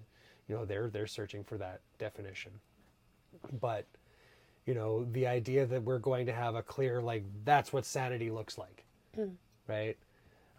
you 0.48 0.54
know 0.54 0.64
they're 0.64 0.90
they're 0.90 1.06
searching 1.06 1.42
for 1.44 1.58
that 1.58 1.80
definition 1.98 2.52
but 3.60 3.86
you 4.66 4.74
know 4.74 5.04
the 5.12 5.26
idea 5.26 5.66
that 5.66 5.82
we're 5.82 5.98
going 5.98 6.26
to 6.26 6.32
have 6.32 6.54
a 6.54 6.62
clear 6.62 7.00
like 7.00 7.24
that's 7.44 7.72
what 7.72 7.84
sanity 7.84 8.30
looks 8.30 8.58
like 8.58 8.84
right 9.66 9.96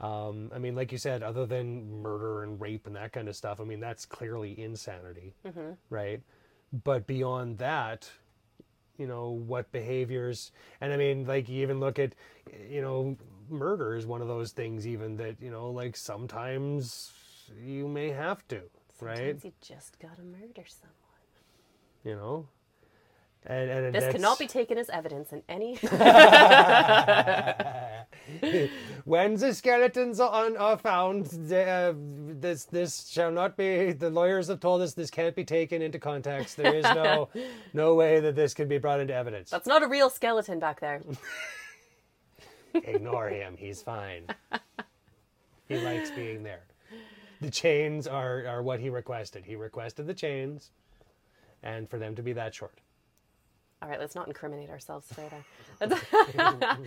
um, 0.02 0.50
I 0.56 0.60
mean, 0.60 0.76
like 0.76 0.94
you 0.94 0.98
said, 0.98 1.24
other 1.24 1.46
than 1.46 2.02
murder 2.02 2.44
and 2.44 2.60
rape 2.60 2.88
and 2.88 2.96
that 2.96 3.12
kind 3.12 3.28
of 3.28 3.36
stuff, 3.36 3.60
I 3.60 3.66
mean, 3.66 3.82
that's 3.82 4.06
clearly 4.06 4.58
insanity, 4.58 5.36
right? 5.90 6.22
But 6.86 7.06
beyond 7.06 7.58
that, 7.58 8.10
you 8.98 9.08
know, 9.08 9.30
what 9.32 9.72
behaviors, 9.74 10.52
and 10.80 10.94
I 10.94 10.98
mean, 10.98 11.26
like, 11.26 11.50
you 11.50 11.62
even 11.64 11.82
look 11.82 12.00
at, 12.00 12.14
you 12.70 12.82
know, 12.82 13.18
murder 13.50 13.96
is 13.96 14.06
one 14.06 14.22
of 14.22 14.30
those 14.30 14.52
things, 14.54 14.88
even 14.88 15.18
that, 15.18 15.42
you 15.42 15.52
know, 15.52 15.70
like 15.70 15.98
sometimes 15.98 17.12
you 17.62 17.88
may 17.90 18.10
have 18.10 18.48
to, 18.50 18.62
right? 19.02 19.18
Sometimes 19.18 19.44
you 19.44 19.52
just 19.62 20.00
gotta 20.00 20.24
murder 20.24 20.64
someone. 20.66 20.96
You 22.06 22.16
know? 22.16 22.48
And, 23.46 23.69
and 23.69 23.96
This 23.96 24.03
that's- 24.03 24.13
cannot 24.15 24.38
be 24.38 24.48
taken 24.48 24.77
as 24.77 24.89
evidence 24.89 25.31
in 25.31 25.41
any. 25.48 25.75
when 29.05 29.36
the 29.36 29.53
skeletons 29.53 30.19
are, 30.19 30.58
are 30.58 30.77
found, 30.77 31.27
the, 31.27 31.63
uh, 31.63 31.93
this 31.98 32.65
this 32.65 33.08
shall 33.08 33.31
not 33.31 33.55
be. 33.58 33.93
The 33.93 34.10
lawyers 34.10 34.48
have 34.50 34.60
told 34.60 34.81
us 34.81 34.93
this 34.93 35.10
can't 35.10 35.36
be 35.36 35.46
taken 35.46 35.81
into 35.81 36.00
context. 36.00 36.58
There 36.58 36.75
is 36.75 36.84
no 36.84 37.29
no 37.74 37.96
way 37.96 38.20
that 38.20 38.35
this 38.35 38.53
can 38.53 38.68
be 38.68 38.77
brought 38.77 39.00
into 39.00 39.14
evidence. 39.14 39.50
That's 39.50 39.68
not 39.68 39.83
a 39.83 39.87
real 39.87 40.09
skeleton 40.09 40.59
back 40.59 40.81
there. 40.81 41.01
Ignore 42.74 43.29
him. 43.29 43.55
He's 43.57 43.81
fine. 43.81 44.27
He 45.68 45.77
likes 45.77 46.11
being 46.11 46.44
there. 46.44 46.64
The 47.42 47.50
chains 47.50 48.05
are 48.05 48.46
are 48.46 48.61
what 48.61 48.79
he 48.79 48.90
requested. 48.90 49.46
He 49.46 49.55
requested 49.55 50.07
the 50.07 50.14
chains, 50.14 50.72
and 51.64 51.90
for 51.90 51.98
them 51.98 52.16
to 52.16 52.22
be 52.22 52.33
that 52.33 52.53
short. 52.53 52.79
All 53.81 53.87
right, 53.87 54.00
let's 54.00 54.13
not 54.15 54.27
incriminate 54.27 54.70
ourselves 54.70 55.07
further. 55.13 55.44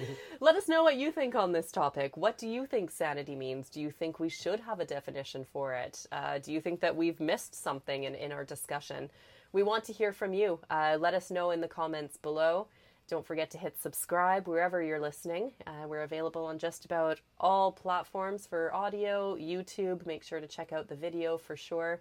Let 0.41 0.57
us 0.57 0.69
know 0.69 0.83
what 0.83 0.97
you 0.97 1.11
think 1.11 1.35
on 1.35 1.53
this 1.53 1.73
topic. 1.73 2.19
What 2.19 2.37
do 2.37 2.47
you 2.47 2.67
think 2.67 2.91
sanity 2.91 3.35
means? 3.35 3.71
Do 3.71 3.81
you 3.81 3.91
think 3.91 4.21
we 4.21 4.29
should 4.29 4.61
have 4.61 4.79
a 4.79 4.85
definition 4.85 5.47
for 5.51 5.73
it? 5.73 6.05
Uh, 6.13 6.39
do 6.39 6.53
you 6.53 6.61
think 6.61 6.81
that 6.81 6.95
we've 6.95 7.19
missed 7.19 7.55
something 7.55 8.05
in, 8.05 8.15
in 8.15 8.31
our 8.31 8.45
discussion? 8.45 9.09
We 9.53 9.63
want 9.63 9.85
to 9.85 9.93
hear 9.95 10.13
from 10.13 10.35
you. 10.35 10.59
Uh, 10.69 10.99
let 11.01 11.15
us 11.15 11.31
know 11.31 11.51
in 11.51 11.63
the 11.63 11.69
comments 11.69 12.19
below. 12.19 12.67
Don't 13.09 13.27
forget 13.27 13.51
to 13.53 13.59
hit 13.59 13.81
subscribe 13.81 14.47
wherever 14.47 14.83
you're 14.83 15.01
listening. 15.01 15.53
Uh, 15.67 15.87
we're 15.89 16.03
available 16.03 16.45
on 16.45 16.59
just 16.59 16.85
about 16.85 17.21
all 17.41 17.73
platforms 17.73 18.47
for 18.47 18.73
audio, 18.75 19.35
YouTube. 19.37 20.05
Make 20.05 20.23
sure 20.23 20.41
to 20.41 20.47
check 20.47 20.73
out 20.73 20.89
the 20.89 20.95
video 20.95 21.39
for 21.39 21.57
sure. 21.57 22.01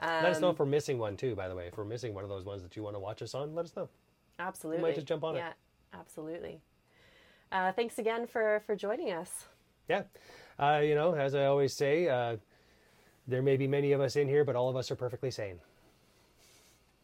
Let 0.00 0.24
us 0.24 0.40
know 0.40 0.48
Um, 0.48 0.54
if 0.54 0.58
we're 0.60 0.66
missing 0.66 0.98
one 0.98 1.16
too. 1.16 1.34
By 1.34 1.48
the 1.48 1.54
way, 1.56 1.66
if 1.66 1.76
we're 1.76 1.84
missing 1.84 2.14
one 2.14 2.24
of 2.24 2.30
those 2.30 2.44
ones 2.44 2.62
that 2.62 2.74
you 2.76 2.82
want 2.82 2.94
to 2.96 3.00
watch 3.00 3.20
us 3.22 3.34
on, 3.34 3.54
let 3.54 3.64
us 3.66 3.74
know. 3.76 3.88
Absolutely. 4.40 4.94
just 4.94 5.06
jump 5.06 5.22
on 5.24 5.36
it. 5.36 5.38
Yeah, 5.38 5.52
absolutely. 5.92 6.60
Uh, 7.52 7.72
thanks 7.72 7.98
again 7.98 8.26
for 8.26 8.62
for 8.66 8.74
joining 8.74 9.12
us. 9.12 9.46
Yeah. 9.88 10.02
Uh, 10.58 10.80
you 10.82 10.94
know, 10.94 11.14
as 11.14 11.34
I 11.34 11.46
always 11.46 11.72
say, 11.72 12.08
uh, 12.08 12.36
there 13.26 13.42
may 13.42 13.56
be 13.56 13.66
many 13.66 13.92
of 13.92 14.00
us 14.00 14.16
in 14.16 14.28
here, 14.28 14.44
but 14.44 14.56
all 14.56 14.68
of 14.68 14.76
us 14.76 14.90
are 14.90 14.96
perfectly 14.96 15.30
sane. 15.30 15.58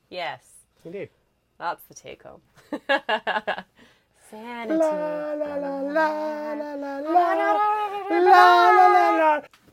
Yes, 0.09 0.45
Indeed. 0.85 1.09
that's 1.59 1.85
the 1.85 1.95
take 1.95 2.23
home. 2.23 2.41
Sanity. 4.31 4.79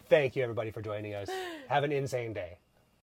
Thank 0.09 0.35
you, 0.35 0.43
everybody, 0.43 0.71
for 0.71 0.81
joining 0.81 1.13
us. 1.13 1.29
Have 1.67 1.83
an 1.83 1.91
insane 1.91 2.33
day. 2.33 2.57